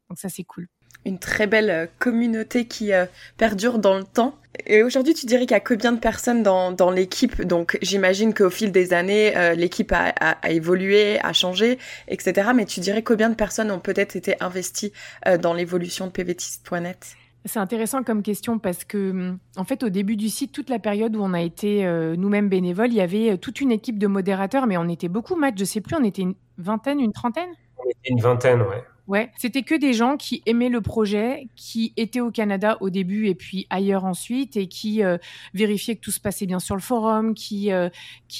donc 0.08 0.18
ça 0.18 0.28
c'est 0.28 0.44
cool 0.44 0.68
une 1.04 1.18
très 1.18 1.46
belle 1.46 1.70
euh, 1.70 1.86
communauté 1.98 2.66
qui 2.66 2.92
euh, 2.92 3.06
perdure 3.36 3.78
dans 3.78 3.96
le 3.96 4.04
temps. 4.04 4.36
Et 4.66 4.82
aujourd'hui, 4.82 5.14
tu 5.14 5.26
dirais 5.26 5.42
qu'il 5.42 5.52
y 5.52 5.54
a 5.54 5.60
combien 5.60 5.92
de 5.92 5.98
personnes 5.98 6.42
dans, 6.42 6.72
dans 6.72 6.90
l'équipe? 6.90 7.42
Donc, 7.42 7.78
j'imagine 7.82 8.32
qu'au 8.34 8.50
fil 8.50 8.72
des 8.72 8.94
années, 8.94 9.36
euh, 9.36 9.54
l'équipe 9.54 9.92
a, 9.92 10.14
a, 10.18 10.50
évolué, 10.50 11.20
a 11.22 11.32
changé, 11.32 11.78
etc. 12.08 12.50
Mais 12.54 12.64
tu 12.64 12.80
dirais 12.80 13.02
combien 13.02 13.28
de 13.28 13.34
personnes 13.34 13.70
ont 13.70 13.78
peut-être 13.78 14.16
été 14.16 14.34
investies 14.40 14.92
dans 15.40 15.52
l'évolution 15.52 16.06
de 16.06 16.12
pvtist.net 16.12 17.16
c'est 17.48 17.60
intéressant 17.60 18.02
comme 18.02 18.24
question 18.24 18.58
parce 18.58 18.82
que, 18.82 19.32
en 19.56 19.62
fait, 19.62 19.84
au 19.84 19.88
début 19.88 20.16
du 20.16 20.28
site, 20.28 20.50
toute 20.50 20.68
la 20.68 20.80
période 20.80 21.14
où 21.14 21.22
on 21.22 21.32
a 21.32 21.40
été 21.40 21.84
nous-mêmes 22.18 22.48
bénévoles, 22.48 22.88
il 22.88 22.96
y 22.96 23.00
avait 23.00 23.38
toute 23.38 23.60
une 23.60 23.70
équipe 23.70 24.00
de 24.00 24.08
modérateurs, 24.08 24.66
mais 24.66 24.76
on 24.76 24.88
était 24.88 25.06
beaucoup, 25.06 25.36
Matt, 25.36 25.56
je 25.56 25.64
sais 25.64 25.80
plus, 25.80 25.94
on 25.94 26.02
était 26.02 26.22
une 26.22 26.34
vingtaine, 26.58 26.98
une 26.98 27.12
trentaine? 27.12 27.50
On 27.78 27.88
était 27.88 28.10
une 28.10 28.20
vingtaine, 28.20 28.62
ouais. 28.62 28.82
Ouais, 29.08 29.30
c'était 29.36 29.62
que 29.62 29.74
des 29.76 29.92
gens 29.92 30.16
qui 30.16 30.42
aimaient 30.46 30.68
le 30.68 30.80
projet, 30.80 31.48
qui 31.54 31.92
étaient 31.96 32.20
au 32.20 32.32
Canada 32.32 32.76
au 32.80 32.90
début 32.90 33.28
et 33.28 33.36
puis 33.36 33.66
ailleurs 33.70 34.04
ensuite, 34.04 34.56
et 34.56 34.66
qui 34.66 35.04
euh, 35.04 35.16
vérifiaient 35.54 35.94
que 35.94 36.00
tout 36.00 36.10
se 36.10 36.18
passait 36.18 36.46
bien 36.46 36.58
sur 36.58 36.74
le 36.74 36.80
forum, 36.80 37.34
qui 37.34 37.70
euh, 37.70 37.88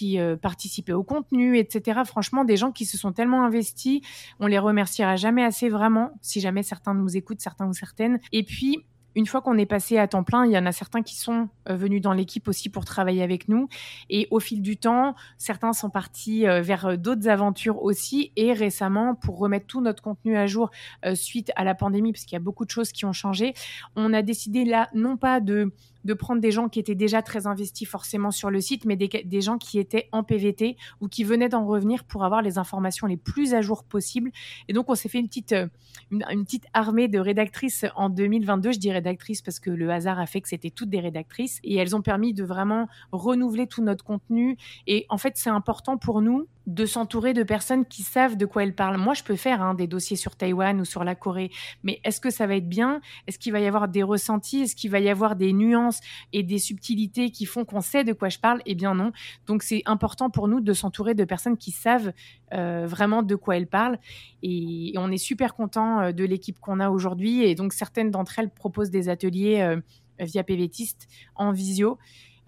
euh, 0.03 0.37
participaient 0.37 0.93
au 0.93 1.05
contenu, 1.05 1.57
etc. 1.57 2.01
Franchement, 2.05 2.45
des 2.45 2.57
gens 2.57 2.73
qui 2.73 2.85
se 2.85 2.99
sont 2.99 3.13
tellement 3.13 3.45
investis, 3.45 4.01
on 4.41 4.49
les 4.49 4.59
remerciera 4.59 5.15
jamais 5.15 5.45
assez 5.45 5.69
vraiment, 5.69 6.11
si 6.21 6.41
jamais 6.41 6.65
certains 6.65 6.95
nous 6.95 7.17
écoutent, 7.17 7.41
certains 7.41 7.69
ou 7.69 7.73
certaines. 7.73 8.19
Et 8.33 8.43
puis 8.43 8.85
une 9.17 9.27
fois 9.27 9.41
qu'on 9.41 9.57
est 9.57 9.67
passé 9.67 9.97
à 9.97 10.07
temps 10.07 10.23
plein, 10.23 10.45
il 10.45 10.53
y 10.53 10.59
en 10.59 10.67
a 10.67 10.73
certains 10.73 11.03
qui 11.03 11.17
sont 11.17 11.49
euh, 11.71 11.75
venus 11.75 12.03
dans 12.03 12.13
l'équipe 12.13 12.47
aussi 12.49 12.69
pour 12.69 12.85
travailler 12.85 13.23
avec 13.23 13.49
nous. 13.49 13.69
Et 14.11 14.29
au 14.31 14.41
fil 14.41 14.61
du 14.61 14.77
temps, 14.77 15.17
certains 15.39 15.73
sont 15.73 15.89
partis 15.89 16.47
euh, 16.47 16.61
vers 16.61 16.87
euh, 16.87 16.97
d'autres 16.97 17.27
aventures 17.27 17.83
aussi. 17.83 18.31
Et 18.37 18.53
récemment, 18.53 19.15
pour 19.15 19.39
remettre 19.39 19.67
tout 19.67 19.81
notre 19.81 20.03
contenu 20.03 20.37
à 20.37 20.47
jour 20.47 20.71
suite 21.15 21.51
à 21.57 21.65
la 21.65 21.75
pandémie, 21.75 22.13
parce 22.13 22.25
qu'il 22.25 22.35
y 22.35 22.37
a 22.37 22.41
beaucoup 22.41 22.67
de 22.67 22.71
choses 22.71 22.93
qui 22.93 23.07
ont 23.07 23.13
changé, 23.13 23.55
on 23.95 24.13
a 24.13 24.21
décidé 24.21 24.67
là, 24.67 24.91
non 24.95 25.17
pas 25.17 25.41
de 25.41 25.73
de 26.07 26.15
prendre 26.15 26.41
des 26.41 26.53
gens 26.53 26.69
qui 26.69 26.79
étaient 26.79 26.95
déjà 26.95 27.21
très 27.21 27.47
investis 27.47 27.87
forcément 27.87 28.31
sur 28.31 28.49
le 28.49 28.61
site, 28.61 28.85
mais 28.85 28.97
des, 28.97 29.41
gens 29.41 29.59
qui 29.59 29.79
étaient 29.79 30.09
en 30.13 30.23
PVT 30.23 30.77
ou 31.01 31.09
qui 31.09 31.25
venaient 31.25 31.49
d'en 31.49 31.67
revenir 31.67 32.05
pour 32.05 32.25
avoir 32.25 32.43
les 32.43 32.59
informations 32.59 33.07
les 33.07 33.17
plus 33.17 33.53
à 33.55 33.61
jour 33.61 33.85
possibles. 33.85 34.31
Et 34.69 34.73
donc, 34.73 34.89
on 34.89 34.95
s'est 34.95 35.09
fait 35.09 35.19
une 35.19 35.27
petite, 35.27 35.53
euh, 35.53 35.67
une, 36.11 36.45
petite 36.45 36.67
armée 36.73 37.09
de 37.09 37.19
rédactrices 37.19 37.85
en 37.97 38.09
2022. 38.09 38.73
Je 38.73 38.79
dis 38.79 38.93
rédactrices 38.93 39.43
parce 39.43 39.59
que 39.59 39.71
le 39.71 39.91
hasard 39.91 40.19
a 40.21 40.27
fait 40.27 40.41
que 40.41 40.49
c'était 40.49 40.71
toutes 40.71 40.91
des 40.91 41.01
rédactrices 41.01 41.59
et 41.65 41.75
elles 41.75 41.97
ont 41.97 42.03
permis 42.03 42.33
de 42.33 42.45
vraiment 42.45 42.89
renouveler 43.11 43.67
tout 43.67 43.83
notre 43.83 44.05
contenu. 44.05 44.57
Et 44.87 45.07
en 45.09 45.19
fait, 45.19 45.35
c'est 45.37 45.51
important 45.51 45.99
pour 45.99 46.23
nous 46.23 46.47
de 46.67 46.85
s'entourer 46.85 47.33
de 47.33 47.43
personnes 47.43 47.85
qui 47.85 48.03
savent 48.03 48.37
de 48.37 48.45
quoi 48.45 48.65
elles 48.65 48.75
parlent. 48.75 48.99
Moi, 48.99 49.15
je 49.15 49.23
peux 49.23 49.37
faire 49.37 49.63
hein, 49.63 49.75
des 49.75 49.87
dossiers 49.87 50.17
sur 50.17 50.37
Taïwan 50.37 50.81
ou 50.81 50.85
sur 50.85 51.05
la 51.05 51.15
Corée, 51.15 51.51
mais 51.85 52.01
est-ce 52.05 52.21
que 52.21 52.31
ça 52.31 52.47
va 52.47 52.57
être 52.57 52.69
bien? 52.69 53.01
Est-ce 53.27 53.39
qu'il 53.39 53.53
va 53.53 53.61
y 53.61 53.67
avoir 53.67 53.89
des 53.89 54.03
ressentis? 54.03 54.63
Est-ce 54.63 54.75
qu'il 54.75 54.91
va 54.91 54.99
y 54.99 55.09
avoir 55.09 55.37
des 55.37 55.53
nuances 55.53 56.01
et 56.33 56.43
des 56.43 56.59
subtilités 56.59 57.31
qui 57.31 57.47
font 57.47 57.65
qu'on 57.65 57.81
sait 57.81 58.05
de 58.05 58.13
quoi 58.13 58.29
je 58.29 58.39
parle? 58.39 58.63
Eh 58.67 58.75
bien 58.75 58.95
non. 58.95 59.13
Donc 59.47 59.63
c'est 59.63 59.83
important 59.87 60.31
pour 60.31 60.49
nous 60.49 60.61
de 60.61 60.73
s'entourer 60.73 61.15
de 61.15 61.25
personnes 61.25 61.57
qui 61.57 61.71
savent 61.71 62.13
euh, 62.53 62.87
vraiment 62.87 63.23
de 63.23 63.35
quoi 63.35 63.57
elles 63.57 63.67
parlent. 63.67 63.99
Et, 64.43 64.93
on 64.97 65.11
est 65.11 65.19
super 65.19 65.55
content 65.55 66.00
euh, 66.00 66.13
de 66.13 66.25
l'équipe 66.25 66.59
qu'on 66.59 66.81
a 66.81 66.91
aujourd'hui. 66.91 67.43
Et 67.43 67.55
donc 67.55 67.73
certaines 67.73 68.11
d'entre 68.11 68.39
elles 68.39 68.50
proposent 68.50 68.91
des 68.91 69.09
ateliers 69.09 69.61
euh, 69.61 69.81
via 70.19 70.43
PVTiste 70.43 71.09
en 71.35 71.52
visio. 71.52 71.99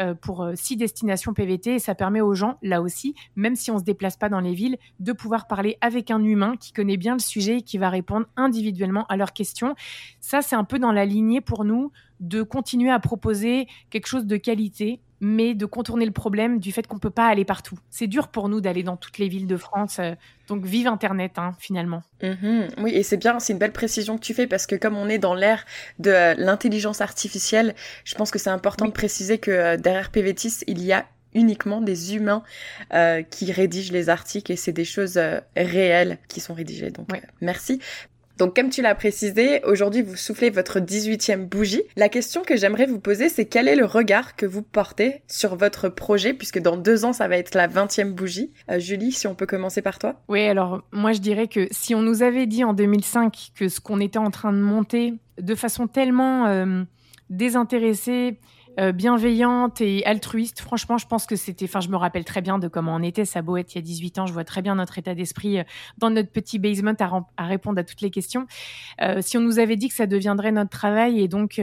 Euh, 0.01 0.15
pour 0.15 0.45
euh, 0.45 0.53
six 0.55 0.77
destinations 0.77 1.35
PVT 1.35 1.75
et 1.75 1.79
ça 1.81 1.93
permet 1.93 2.21
aux 2.21 2.33
gens, 2.33 2.57
là 2.63 2.83
aussi, 2.83 3.17
même 3.35 3.57
si 3.57 3.73
on 3.73 3.75
ne 3.75 3.79
se 3.81 3.85
déplace 3.85 4.17
pas 4.17 4.29
dans 4.29 4.39
les 4.39 4.55
villes, 4.55 4.77
de 5.01 5.13
pouvoir 5.13 5.49
parler 5.49 5.77
avec 5.81 6.13
un 6.13 6.23
humain 6.23 6.55
qui 6.57 6.73
connaît 6.73 6.97
bien 6.97 7.15
le 7.15 7.19
sujet 7.19 7.59
et 7.59 7.63
qui 7.63 7.79
va 7.79 7.91
répondre 7.91 8.27
individuellement 8.37 9.07
à 9.09 9.17
leurs 9.17 9.33
questions. 9.33 9.75
Ça, 10.21 10.41
c'est 10.41 10.55
un 10.55 10.63
peu 10.63 10.79
dans 10.79 10.93
la 10.93 11.05
lignée 11.05 11.41
pour 11.41 11.65
nous 11.65 11.91
de 12.21 12.43
continuer 12.43 12.91
à 12.91 13.01
proposer 13.01 13.67
quelque 13.91 14.07
chose 14.07 14.27
de 14.27 14.37
qualité 14.37 15.01
mais 15.21 15.55
de 15.55 15.67
contourner 15.67 16.05
le 16.05 16.13
problème 16.13 16.61
du 16.61 16.73
fait 16.73 16.87
qu'on 16.87 16.97
ne 16.97 17.01
peut 17.01 17.11
pas 17.11 17.27
aller 17.27 17.45
partout. 17.45 17.79
C'est 17.91 18.07
dur 18.07 18.29
pour 18.29 18.49
nous 18.49 18.61
d'aller 18.61 18.83
dans 18.83 18.97
toutes 18.97 19.19
les 19.19 19.29
villes 19.29 19.47
de 19.47 19.57
France, 19.57 19.99
euh, 19.99 20.15
donc 20.47 20.65
vive 20.65 20.87
Internet 20.87 21.33
hein, 21.37 21.55
finalement. 21.59 22.03
Mhm. 22.23 22.69
oui, 22.79 22.93
et 22.95 23.03
c'est 23.03 23.17
bien, 23.17 23.39
c'est 23.41 23.53
une 23.53 23.59
belle 23.59 23.73
précision 23.73 24.17
que 24.17 24.23
tu 24.23 24.35
fais 24.35 24.47
parce 24.47 24.67
que 24.67 24.77
comme 24.77 24.97
on 24.97 25.09
est 25.09 25.19
dans 25.19 25.35
l'ère 25.35 25.65
de 25.99 26.11
euh, 26.11 26.35
l'intelligence 26.37 27.01
artificielle, 27.01 27.75
je 28.05 28.15
pense 28.15 28.31
que 28.31 28.39
c'est 28.39 28.51
important 28.51 28.87
de 28.87 28.93
préciser 28.93 29.39
que 29.39 29.51
euh, 29.51 29.77
derrière 29.77 30.11
PVTIS, 30.11 30.65
il 30.67 30.85
y 30.85 30.93
a 30.93 31.07
uniquement 31.35 31.83
des 31.83 32.17
humains 32.17 32.43
qui 33.31 33.53
rédigent 33.53 33.93
les 33.93 34.09
articles 34.09 34.51
et 34.51 34.57
c'est 34.57 34.73
des 34.73 34.87
choses 34.87 35.21
réelles 35.55 36.17
qui 36.27 36.41
sont 36.41 36.55
rédigées. 36.55 36.91
Donc 36.91 37.07
merci. 37.43 37.81
Donc 38.39 38.55
comme 38.55 38.71
tu 38.71 38.83
l'as 38.83 38.95
précisé, 38.95 39.61
aujourd'hui 39.65 40.01
vous 40.01 40.15
soufflez 40.15 40.51
votre 40.51 40.79
18e 40.79 41.47
bougie. 41.47 41.83
La 41.97 42.09
question 42.09 42.43
que 42.43 42.57
j'aimerais 42.57 42.87
vous 42.87 43.01
poser, 43.01 43.29
c'est 43.29 43.47
quel 43.47 43.67
est 43.67 43.75
le 43.75 43.85
regard 43.85 44.37
que 44.37 44.47
vous 44.47 44.63
portez 44.63 45.23
sur 45.27 45.57
votre 45.57 45.89
projet, 45.89 46.35
puisque 46.35 46.61
dans 46.61 46.77
deux 46.77 47.05
ans, 47.05 47.13
ça 47.13 47.27
va 47.27 47.37
être 47.37 47.57
la 47.57 47.67
20e 47.67 48.13
bougie. 48.13 48.53
Euh, 48.71 48.79
Julie, 48.79 49.11
si 49.11 49.27
on 49.27 49.35
peut 49.35 49.47
commencer 49.47 49.83
par 49.83 49.99
toi. 49.99 50.15
Oui, 50.29 50.47
alors 50.47 50.83
moi 50.93 51.13
je 51.13 51.19
dirais 51.19 51.49
que 51.49 51.67
si 51.73 51.97
on 51.97 52.03
nous 52.03 52.23
avait 52.23 52.47
dit 52.47 52.63
en 52.63 52.75
2005 52.75 53.51
que 53.57 53.69
ce 53.69 53.81
qu'on 53.81 53.99
était 53.99 54.19
en 54.19 54.31
train 54.31 54.53
de 54.53 54.59
monter 54.59 55.15
de 55.41 55.55
façon 55.57 55.89
tellement 55.89 56.47
euh, 56.47 56.85
désintéressée, 57.31 58.39
euh, 58.79 58.93
bienveillante 58.93 59.81
et 59.81 60.05
altruiste. 60.05 60.61
Franchement, 60.61 60.99
je 60.99 61.07
pense 61.07 61.27
que 61.27 61.35
c'était. 61.35 61.65
Enfin, 61.65 61.81
je 61.81 61.89
me 61.89 61.97
rappelle 61.97 62.25
très 62.25 62.41
bien 62.43 62.59
de 62.59 62.69
comment 62.69 62.95
on 62.95 63.03
était. 63.03 63.23
Être 63.23 63.75
il 63.75 63.75
y 63.75 63.79
a 63.79 63.83
18 63.83 64.19
ans, 64.21 64.27
je 64.27 64.33
vois 64.33 64.45
très 64.45 64.63
bien 64.63 64.77
notre 64.77 64.99
état 64.99 65.15
d'esprit 65.15 65.59
euh, 65.59 65.65
dans 65.99 66.11
notre 66.11 66.31
petit 66.31 66.59
basement 66.59 66.95
à, 67.01 67.27
à, 67.37 67.47
répondre 67.47 67.79
à 67.81 67.85
toutes 67.85 68.01
les 68.01 68.11
questions. 68.11 68.47
Euh, 69.03 69.21
si 69.21 69.37
on 69.37 69.41
nous 69.41 69.59
avait 69.59 69.77
dit 69.77 69.89
que 69.89 69.95
ça 69.95 70.07
deviendrait 70.07 70.53
notre 70.53 70.71
travail 70.71 71.21
et 71.21 71.29
donc 71.29 71.61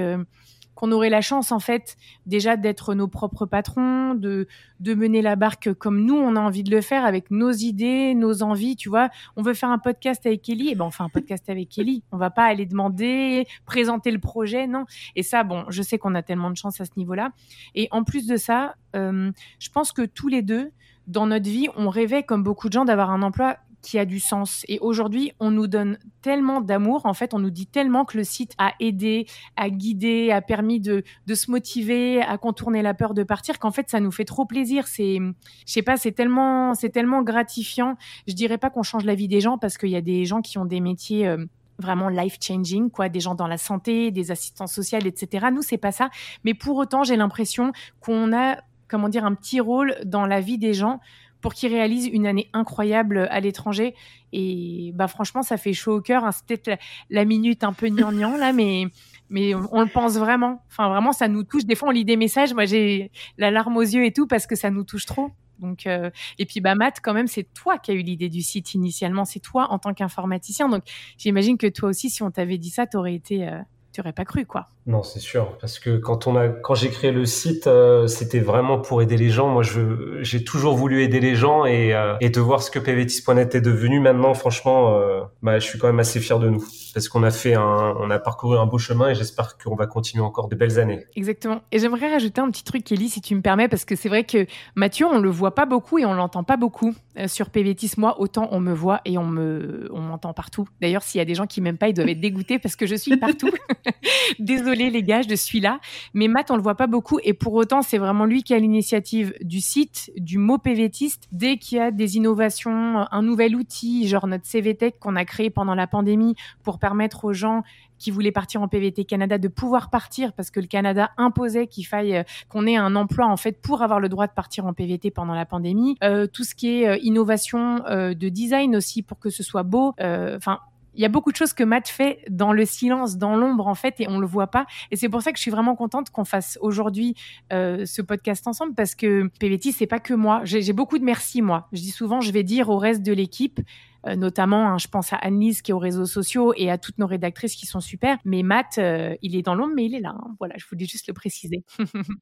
qu'on 0.75 0.91
aurait 0.91 1.09
la 1.09 1.21
chance 1.21 1.51
en 1.51 1.59
fait 1.59 1.97
déjà 2.25 2.57
d'être 2.57 2.93
nos 2.93 3.07
propres 3.07 3.45
patrons, 3.45 4.13
de, 4.13 4.47
de 4.79 4.93
mener 4.93 5.21
la 5.21 5.35
barque 5.35 5.73
comme 5.73 6.05
nous 6.05 6.15
on 6.15 6.35
a 6.35 6.39
envie 6.39 6.63
de 6.63 6.71
le 6.71 6.81
faire 6.81 7.05
avec 7.05 7.31
nos 7.31 7.51
idées, 7.51 8.13
nos 8.13 8.43
envies, 8.43 8.75
tu 8.75 8.89
vois. 8.89 9.09
On 9.35 9.41
veut 9.41 9.53
faire 9.53 9.69
un 9.69 9.79
podcast 9.79 10.25
avec 10.25 10.41
Kelly, 10.41 10.69
et 10.69 10.71
eh 10.71 10.75
ben 10.75 10.85
on 10.85 10.91
fait 10.91 11.03
un 11.03 11.09
podcast 11.09 11.49
avec 11.49 11.69
Kelly. 11.69 12.03
On 12.11 12.17
va 12.17 12.29
pas 12.29 12.43
aller 12.43 12.65
demander, 12.65 13.47
présenter 13.65 14.11
le 14.11 14.19
projet, 14.19 14.67
non. 14.67 14.85
Et 15.15 15.23
ça, 15.23 15.43
bon, 15.43 15.65
je 15.69 15.81
sais 15.81 15.97
qu'on 15.97 16.15
a 16.15 16.21
tellement 16.21 16.51
de 16.51 16.57
chance 16.57 16.79
à 16.81 16.85
ce 16.85 16.91
niveau-là. 16.97 17.31
Et 17.73 17.87
en 17.91 18.03
plus 18.03 18.27
de 18.27 18.37
ça, 18.37 18.75
euh, 18.95 19.31
je 19.59 19.69
pense 19.69 19.91
que 19.91 20.03
tous 20.03 20.27
les 20.27 20.41
deux, 20.41 20.71
dans 21.07 21.27
notre 21.27 21.49
vie, 21.49 21.67
on 21.75 21.89
rêvait, 21.89 22.23
comme 22.23 22.43
beaucoup 22.43 22.67
de 22.67 22.73
gens, 22.73 22.85
d'avoir 22.85 23.11
un 23.11 23.21
emploi 23.21 23.57
qui 23.85 23.99
a 23.99 24.05
du 24.05 24.19
sens. 24.19 24.65
Et 24.67 24.79
aujourd'hui, 24.79 25.31
on 25.39 25.51
nous 25.51 25.67
donne 25.67 25.99
tellement 26.21 26.59
d'amour, 26.59 27.05
en 27.05 27.13
fait, 27.13 27.33
on 27.33 27.39
nous 27.39 27.51
dit 27.51 27.67
tellement 27.67 28.03
que 28.03 28.17
le 28.17 28.23
site 28.23 28.53
a 28.57 28.73
aidé, 28.79 29.27
a 29.57 29.69
guidé, 29.69 30.31
a 30.31 30.41
permis 30.41 30.79
de, 30.79 31.03
se 31.33 31.51
motiver, 31.51 32.21
à 32.21 32.37
contourner 32.37 32.81
la 32.81 32.95
peur 32.95 33.13
de 33.13 33.23
partir, 33.23 33.59
qu'en 33.59 33.71
fait, 33.71 33.89
ça 33.89 33.99
nous 33.99 34.11
fait 34.11 34.25
trop 34.25 34.45
plaisir. 34.45 34.87
C'est, 34.87 35.19
je 35.19 35.71
sais 35.71 35.83
pas, 35.83 35.97
c'est 35.97 36.13
tellement, 36.13 36.73
c'est 36.73 36.89
tellement 36.89 37.21
gratifiant. 37.21 37.95
Je 38.27 38.33
dirais 38.33 38.57
pas 38.57 38.71
qu'on 38.71 38.83
change 38.83 39.05
la 39.05 39.13
vie 39.13 39.27
des 39.27 39.39
gens 39.39 39.59
parce 39.59 39.77
qu'il 39.77 39.89
y 39.89 39.95
a 39.95 40.01
des 40.01 40.25
gens 40.25 40.41
qui 40.41 40.57
ont 40.57 40.65
des 40.65 40.79
métiers 40.79 41.27
euh, 41.27 41.45
vraiment 41.77 42.09
life 42.09 42.37
changing 42.41 42.89
quoi 42.89 43.09
des 43.09 43.19
gens 43.19 43.35
dans 43.35 43.47
la 43.47 43.57
santé 43.57 44.09
des 44.09 44.31
assistants 44.31 44.65
sociaux 44.65 44.97
etc 44.97 45.47
nous 45.51 45.61
c'est 45.61 45.77
pas 45.77 45.91
ça 45.91 46.09
mais 46.45 46.53
pour 46.53 46.77
autant 46.77 47.03
j'ai 47.03 47.17
l'impression 47.17 47.73
qu'on 47.99 48.31
a 48.31 48.55
comment 48.87 49.09
dire 49.09 49.25
un 49.25 49.33
petit 49.33 49.59
rôle 49.59 49.95
dans 50.05 50.25
la 50.25 50.39
vie 50.39 50.57
des 50.57 50.73
gens 50.73 51.01
pour 51.45 51.53
qu'il 51.53 51.71
réalise 51.71 52.07
une 52.07 52.25
année 52.25 52.49
incroyable 52.53 53.27
à 53.29 53.39
l'étranger. 53.39 53.93
Et 54.33 54.91
bah 54.95 55.07
franchement, 55.07 55.43
ça 55.43 55.57
fait 55.57 55.73
chaud 55.73 55.97
au 55.97 56.01
cœur. 56.01 56.25
Hein. 56.25 56.31
C'est 56.31 56.43
peut-être 56.43 56.81
la, 57.11 57.23
minute 57.23 57.63
un 57.63 57.71
peu 57.71 57.87
gnangnan 57.89 58.35
là, 58.35 58.51
mais 58.51 58.87
mais 59.29 59.53
on, 59.53 59.81
le 59.81 59.87
pense 59.87 60.15
vraiment. 60.15 60.63
Enfin, 60.71 60.89
vraiment, 60.89 61.11
ça 61.11 61.27
nous 61.27 61.43
touche. 61.43 61.65
Des 61.65 61.75
fois, 61.75 61.89
on 61.89 61.91
lit 61.91 62.03
des 62.03 62.17
messages. 62.17 62.51
Moi, 62.55 62.65
j'ai 62.65 63.11
la 63.37 63.51
larme 63.51 63.77
aux 63.77 63.83
yeux 63.83 64.05
et 64.05 64.11
tout 64.11 64.25
parce 64.25 64.47
que 64.47 64.55
ça 64.55 64.71
nous 64.71 64.83
touche 64.83 65.05
trop. 65.05 65.29
Donc, 65.59 65.85
euh, 65.85 66.09
et 66.39 66.47
puis, 66.47 66.61
bah, 66.61 66.73
Matt, 66.73 66.97
quand 66.99 67.13
même, 67.13 67.27
c'est 67.27 67.53
toi 67.53 67.77
qui 67.77 67.91
as 67.91 67.93
eu 67.93 68.01
l'idée 68.01 68.29
du 68.29 68.41
site 68.41 68.73
initialement. 68.73 69.23
C'est 69.23 69.39
toi 69.39 69.67
en 69.69 69.77
tant 69.77 69.93
qu'informaticien. 69.93 70.67
Donc, 70.67 70.81
j'imagine 71.19 71.59
que 71.59 71.67
toi 71.67 71.89
aussi, 71.89 72.09
si 72.09 72.23
on 72.23 72.31
t'avait 72.31 72.57
dit 72.57 72.71
ça, 72.71 72.87
t'aurais 72.87 73.13
été, 73.13 73.47
euh, 73.47 74.11
pas 74.15 74.25
cru, 74.25 74.47
quoi. 74.47 74.65
Non, 74.87 75.01
c'est 75.01 75.19
sûr, 75.19 75.57
parce 75.59 75.79
que 75.79 75.97
quand 75.97 76.27
on 76.27 76.35
a, 76.35 76.47
quand 76.47 76.75
j'ai 76.75 76.91
créé 76.91 77.11
le 77.11 77.25
site, 77.25 77.65
euh, 77.65 78.05
c'était 78.05 78.39
vraiment 78.39 78.77
pour 78.77 79.01
aider 79.01 79.17
les 79.17 79.31
gens. 79.31 79.47
Moi, 79.47 79.63
je, 79.63 80.21
j'ai 80.21 80.43
toujours 80.43 80.75
voulu 80.75 81.01
aider 81.01 81.19
les 81.19 81.33
gens 81.33 81.65
et, 81.65 81.95
euh, 81.95 82.15
et 82.21 82.29
de 82.29 82.39
voir 82.39 82.61
ce 82.61 82.69
que 82.69 82.77
pvtis.net 82.77 83.55
est 83.55 83.61
devenu 83.61 83.99
maintenant, 83.99 84.35
franchement, 84.35 84.95
euh, 84.95 85.21
bah, 85.41 85.57
je 85.57 85.65
suis 85.65 85.79
quand 85.79 85.87
même 85.87 85.99
assez 85.99 86.19
fier 86.19 86.37
de 86.37 86.49
nous 86.49 86.63
parce 86.93 87.09
qu'on 87.09 87.23
a 87.23 87.31
fait 87.31 87.55
un, 87.55 87.95
on 87.99 88.11
a 88.11 88.19
parcouru 88.19 88.57
un 88.57 88.67
beau 88.67 88.77
chemin 88.77 89.09
et 89.09 89.15
j'espère 89.15 89.57
qu'on 89.57 89.75
va 89.75 89.87
continuer 89.87 90.23
encore 90.23 90.49
de 90.49 90.55
belles 90.55 90.79
années. 90.79 91.05
Exactement. 91.15 91.61
Et 91.71 91.79
j'aimerais 91.79 92.11
rajouter 92.11 92.39
un 92.39 92.51
petit 92.51 92.63
truc, 92.63 92.83
Kelly, 92.83 93.09
si 93.09 93.21
tu 93.21 93.33
me 93.35 93.41
permets, 93.41 93.67
parce 93.67 93.85
que 93.85 93.95
c'est 93.95 94.07
vrai 94.07 94.23
que 94.23 94.45
Mathieu, 94.75 95.07
on 95.07 95.17
le 95.17 95.29
voit 95.29 95.55
pas 95.55 95.65
beaucoup 95.65 95.97
et 95.97 96.05
on 96.05 96.13
l'entend 96.13 96.43
pas 96.43 96.57
beaucoup 96.57 96.93
sur 97.27 97.49
PVTis. 97.49 97.93
Moi, 97.97 98.19
autant 98.19 98.47
on 98.51 98.59
me 98.59 98.71
voit 98.71 99.01
et 99.03 99.17
on 99.17 99.25
me, 99.25 99.89
on 99.91 99.99
m'entend 99.99 100.33
partout. 100.33 100.67
D'ailleurs, 100.79 101.03
s'il 101.03 101.19
y 101.19 101.21
a 101.21 101.25
des 101.25 101.35
gens 101.35 101.47
qui 101.47 101.59
m'aiment 101.59 101.77
pas, 101.77 101.89
ils 101.89 101.93
doivent 101.93 102.07
être 102.07 102.21
dégoûtés 102.21 102.59
parce 102.59 102.75
que 102.77 102.85
je 102.85 102.95
suis 102.95 103.17
partout. 103.17 103.51
Désolée 104.39 104.74
les 104.75 105.03
gars, 105.03 105.21
je 105.21 105.35
suis 105.35 105.59
là. 105.59 105.79
Mais 106.13 106.27
Matt, 106.27 106.51
on 106.51 106.55
le 106.55 106.61
voit 106.61 106.75
pas 106.75 106.87
beaucoup. 106.87 107.19
Et 107.23 107.33
pour 107.33 107.53
autant, 107.53 107.81
c'est 107.81 107.97
vraiment 107.97 108.25
lui 108.25 108.43
qui 108.43 108.53
a 108.53 108.59
l'initiative 108.59 109.33
du 109.41 109.61
site, 109.61 110.11
du 110.17 110.37
mot 110.37 110.57
PVTiste. 110.57 111.27
Dès 111.31 111.57
qu'il 111.57 111.77
y 111.77 111.81
a 111.81 111.91
des 111.91 112.17
innovations, 112.17 113.05
un 113.11 113.21
nouvel 113.21 113.55
outil, 113.55 114.07
genre 114.07 114.27
notre 114.27 114.45
CVTech 114.45 114.99
qu'on 114.99 115.15
a 115.15 115.25
créé 115.25 115.49
pendant 115.49 115.75
la 115.75 115.87
pandémie 115.87 116.35
pour 116.63 116.79
permettre 116.79 117.25
aux 117.25 117.33
gens 117.33 117.63
qui 117.97 118.11
voulaient 118.11 118.31
partir 118.31 118.61
en 118.61 118.67
PVT 118.67 119.05
Canada 119.05 119.37
de 119.37 119.47
pouvoir 119.47 119.89
partir 119.89 120.33
parce 120.33 120.51
que 120.51 120.59
le 120.59 120.67
Canada 120.67 121.11
imposait 121.17 121.67
qu'il 121.67 121.85
faille 121.85 122.17
euh, 122.17 122.23
qu'on 122.49 122.67
ait 122.67 122.75
un 122.75 122.95
emploi 122.95 123.25
en 123.25 123.37
fait 123.37 123.61
pour 123.61 123.81
avoir 123.81 123.99
le 123.99 124.09
droit 124.09 124.27
de 124.27 124.33
partir 124.33 124.65
en 124.65 124.73
PVT 124.73 125.11
pendant 125.11 125.33
la 125.33 125.45
pandémie. 125.45 125.97
Euh, 126.03 126.27
tout 126.27 126.43
ce 126.43 126.55
qui 126.55 126.81
est 126.81 126.87
euh, 126.87 126.97
innovation 127.01 127.55
de 127.85 128.29
design 128.29 128.75
aussi 128.75 129.01
pour 129.01 129.19
que 129.19 129.29
ce 129.29 129.43
soit 129.43 129.63
beau. 129.63 129.93
Enfin, 129.99 130.59
il 130.95 131.01
y 131.01 131.05
a 131.05 131.09
beaucoup 131.09 131.31
de 131.31 131.37
choses 131.37 131.53
que 131.53 131.63
Matt 131.63 131.87
fait 131.87 132.19
dans 132.29 132.53
le 132.53 132.65
silence, 132.65 133.17
dans 133.17 133.35
l'ombre 133.35 133.67
en 133.67 133.75
fait, 133.75 133.95
et 133.99 134.07
on 134.07 134.19
le 134.19 134.27
voit 134.27 134.47
pas. 134.47 134.65
Et 134.91 134.95
c'est 134.95 135.09
pour 135.09 135.21
ça 135.21 135.31
que 135.31 135.37
je 135.37 135.41
suis 135.41 135.51
vraiment 135.51 135.75
contente 135.75 136.09
qu'on 136.09 136.25
fasse 136.25 136.57
aujourd'hui 136.61 137.15
euh, 137.53 137.85
ce 137.85 138.01
podcast 138.01 138.47
ensemble 138.47 138.73
parce 138.75 138.95
que 138.95 139.29
PVT 139.39 139.71
c'est 139.71 139.87
pas 139.87 139.99
que 139.99 140.13
moi. 140.13 140.41
J'ai 140.43 140.73
beaucoup 140.73 140.97
de 140.97 141.03
merci 141.03 141.41
moi. 141.41 141.67
Je 141.71 141.81
dis 141.81 141.91
souvent, 141.91 142.21
je 142.21 142.31
vais 142.31 142.43
dire 142.43 142.69
au 142.69 142.77
reste 142.77 143.01
de 143.01 143.13
l'équipe. 143.13 143.59
Euh, 144.07 144.15
notamment, 144.15 144.69
hein, 144.69 144.77
je 144.77 144.87
pense 144.87 145.13
à 145.13 145.15
Annelise 145.15 145.61
qui 145.61 145.71
est 145.71 145.73
aux 145.73 145.79
réseaux 145.79 146.05
sociaux 146.05 146.53
et 146.55 146.69
à 146.69 146.77
toutes 146.77 146.99
nos 146.99 147.07
rédactrices 147.07 147.55
qui 147.55 147.65
sont 147.65 147.79
super. 147.79 148.17
Mais 148.23 148.43
Matt, 148.43 148.77
euh, 148.77 149.15
il 149.21 149.35
est 149.35 149.41
dans 149.41 149.55
l'ombre, 149.55 149.73
mais 149.75 149.85
il 149.85 149.95
est 149.95 149.99
là. 149.99 150.15
Hein. 150.15 150.35
Voilà, 150.39 150.55
je 150.57 150.65
voulais 150.69 150.85
juste 150.85 151.07
le 151.07 151.13
préciser. 151.13 151.63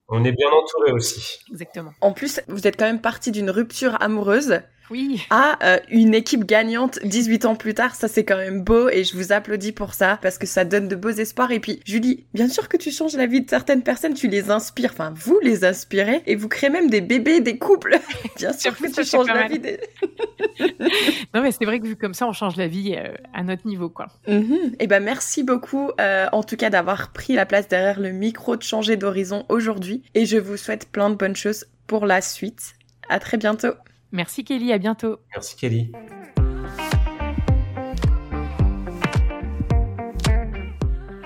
On 0.08 0.24
est 0.24 0.32
bien 0.32 0.48
entouré 0.50 0.94
aussi. 0.94 1.40
Exactement. 1.52 1.92
En 2.02 2.14
plus, 2.14 2.40
vous 2.48 2.68
êtes 2.68 2.78
quand 2.78 2.86
même 2.86 3.02
parti 3.02 3.32
d'une 3.32 3.50
rupture 3.50 4.02
amoureuse 4.02 4.62
oui. 4.90 5.26
à 5.30 5.58
euh, 5.64 5.80
une 5.90 6.14
équipe 6.14 6.46
gagnante 6.46 7.00
18 7.04 7.46
ans 7.46 7.56
plus 7.56 7.74
tard. 7.74 7.96
Ça, 7.96 8.08
c'est 8.08 8.24
quand 8.24 8.38
même 8.38 8.62
beau 8.62 8.90
et 8.90 9.04
je 9.04 9.16
vous 9.16 9.32
applaudis 9.32 9.72
pour 9.72 9.94
ça 9.94 10.20
parce 10.22 10.38
que 10.38 10.48
ça 10.48 10.66
donne 10.66 10.88
de 10.88 10.96
beaux 10.96 11.10
espoirs. 11.10 11.52
Et 11.52 11.60
puis, 11.60 11.80
Julie, 11.86 12.26
bien 12.34 12.48
sûr 12.48 12.70
que 12.70 12.78
tu 12.78 12.92
changes 12.92 13.16
la 13.16 13.26
vie 13.26 13.42
de 13.42 13.50
certaines 13.50 13.84
personnes, 13.84 14.14
tu 14.14 14.28
les 14.28 14.52
inspires, 14.52 14.92
enfin, 14.94 15.14
vous 15.16 15.40
les 15.42 15.66
inspirez 15.66 16.22
et 16.26 16.36
vous 16.36 16.50
créez 16.50 16.70
même 16.70 16.90
des 16.90 17.02
bébés, 17.02 17.40
des 17.40 17.58
couples. 17.58 18.00
bien 18.38 18.54
sûr 18.54 18.76
que 18.78 18.88
tu 18.88 19.04
changes 19.06 19.28
la 19.28 19.48
vie 19.48 19.60
des... 19.60 19.80
non, 21.34 21.42
mais 21.42 21.52
c'est 21.52 21.66
vrai 21.66 21.80
que 21.80 21.88
vu 21.88 21.96
comme 21.96 22.14
ça, 22.14 22.28
on 22.28 22.34
change 22.34 22.56
la 22.58 22.68
vie 22.68 22.96
euh, 22.98 23.14
à 23.34 23.44
notre 23.44 23.68
niveau, 23.68 23.90
quoi. 23.90 24.08
Mm 24.28 24.40
-hmm. 24.40 24.74
Et 24.74 24.76
eh 24.80 24.88
ben, 24.88 25.04
merci 25.04 25.44
beaucoup, 25.44 25.92
euh, 26.00 26.28
en 26.32 26.44
tout 26.44 26.58
cas, 26.58 26.70
d'avoir 26.70 27.12
pris 27.12 27.34
la 27.34 27.46
place 27.46 27.68
derrière 27.68 28.00
le 28.00 28.12
micro 28.12 28.56
de 28.56 28.64
changer 28.64 28.96
d'horizon 28.98 29.46
aujourd'hui. 29.50 30.04
Et 30.14 30.26
je 30.26 30.38
vous 30.38 30.58
souhaite 30.58 30.90
plein 30.92 31.10
de 31.10 31.16
bonnes 31.16 31.36
choses 31.36 31.66
pour 31.88 32.06
la 32.06 32.22
suite. 32.22 32.76
À 33.10 33.20
très 33.20 33.38
bientôt. 33.38 33.76
Merci 34.14 34.46
Kelly, 34.46 34.72
à 34.72 34.78
bientôt. 34.78 35.18
Merci 35.34 35.56
Kelly. 35.58 35.92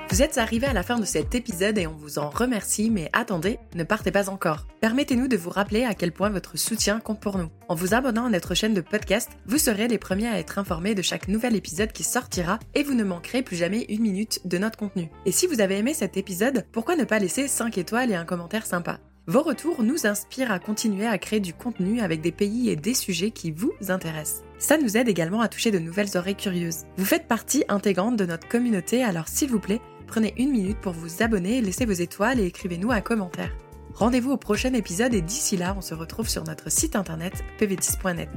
Vous 0.10 0.24
êtes 0.24 0.38
arrivé 0.38 0.66
à 0.66 0.74
la 0.74 0.82
fin 0.82 0.98
de 0.98 1.06
cet 1.06 1.36
épisode 1.36 1.78
et 1.78 1.86
on 1.86 1.96
vous 1.96 2.18
en 2.18 2.30
remercie, 2.30 2.90
mais 2.90 3.10
attendez, 3.14 3.60
ne 3.76 3.84
partez 3.84 4.10
pas 4.10 4.30
encore. 4.30 4.66
Permettez-nous 4.80 5.28
de 5.28 5.38
vous 5.38 5.50
rappeler 5.50 5.84
à 5.84 5.94
quel 5.94 6.12
point 6.14 6.30
votre 6.30 6.58
soutien 6.58 7.00
compte 7.00 7.20
pour 7.20 7.38
nous. 7.38 7.52
En 7.68 7.76
vous 7.76 7.94
abonnant 7.94 8.26
à 8.26 8.30
notre 8.30 8.56
chaîne 8.56 8.74
de 8.74 8.82
podcast, 8.82 9.30
vous 9.46 9.60
serez 9.60 9.88
les 9.90 10.00
premiers 10.00 10.30
à 10.30 10.40
être 10.40 10.58
informés 10.58 10.96
de 10.96 11.02
chaque 11.04 11.28
nouvel 11.28 11.56
épisode 11.56 11.92
qui 11.92 12.04
sortira 12.04 12.58
et 12.74 12.84
vous 12.84 12.96
ne 12.96 13.04
manquerez 13.04 13.44
plus 13.44 13.58
jamais 13.58 13.86
une 13.90 14.02
minute 14.02 14.40
de 14.46 14.58
notre 14.58 14.80
contenu. 14.80 15.10
Et 15.26 15.32
si 15.32 15.46
vous 15.46 15.62
avez 15.62 15.78
aimé 15.78 15.94
cet 15.94 16.18
épisode, 16.18 16.66
pourquoi 16.72 16.96
ne 16.96 17.04
pas 17.04 17.20
laisser 17.20 17.48
5 17.48 17.78
étoiles 17.78 18.10
et 18.10 18.16
un 18.16 18.26
commentaire 18.26 18.66
sympa? 18.66 19.00
Vos 19.28 19.42
retours 19.42 19.84
nous 19.84 20.08
inspirent 20.08 20.52
à 20.52 20.60
continuer 20.60 21.06
à 21.06 21.18
créer 21.18 21.42
du 21.42 21.54
contenu 21.54 22.00
avec 22.00 22.22
des 22.22 22.32
pays 22.32 22.70
et 22.70 22.78
des 22.78 22.94
sujets 22.94 23.32
qui 23.32 23.52
vous 23.52 23.74
intéressent. 23.90 24.44
Ça 24.58 24.78
nous 24.78 24.96
aide 24.96 25.10
également 25.10 25.42
à 25.42 25.50
toucher 25.50 25.70
de 25.70 25.80
nouvelles 25.80 26.16
oreilles 26.16 26.36
curieuses. 26.36 26.86
Vous 26.96 27.04
faites 27.04 27.28
partie 27.28 27.66
intégrante 27.68 28.16
de 28.16 28.26
notre 28.26 28.48
communauté, 28.48 29.04
alors 29.04 29.28
s'il 29.28 29.50
vous 29.50 29.60
plaît, 29.60 29.82
prenez 30.08 30.34
une 30.38 30.52
minute 30.52 30.80
pour 30.80 30.94
vous 30.94 31.22
abonner, 31.22 31.60
laissez 31.62 31.86
vos 31.86 31.92
étoiles 31.92 32.40
et 32.40 32.46
écrivez-nous 32.46 32.92
un 32.92 33.02
commentaire. 33.02 33.52
Rendez-vous 33.94 34.32
au 34.32 34.38
prochain 34.38 34.74
épisode 34.74 35.14
et 35.14 35.22
d'ici 35.22 35.58
là, 35.58 35.76
on 35.78 35.82
se 35.82 35.94
retrouve 35.94 36.30
sur 36.30 36.46
notre 36.46 36.72
site 36.72 36.96
internet 36.96 37.34
pvtis.net. 37.58 38.30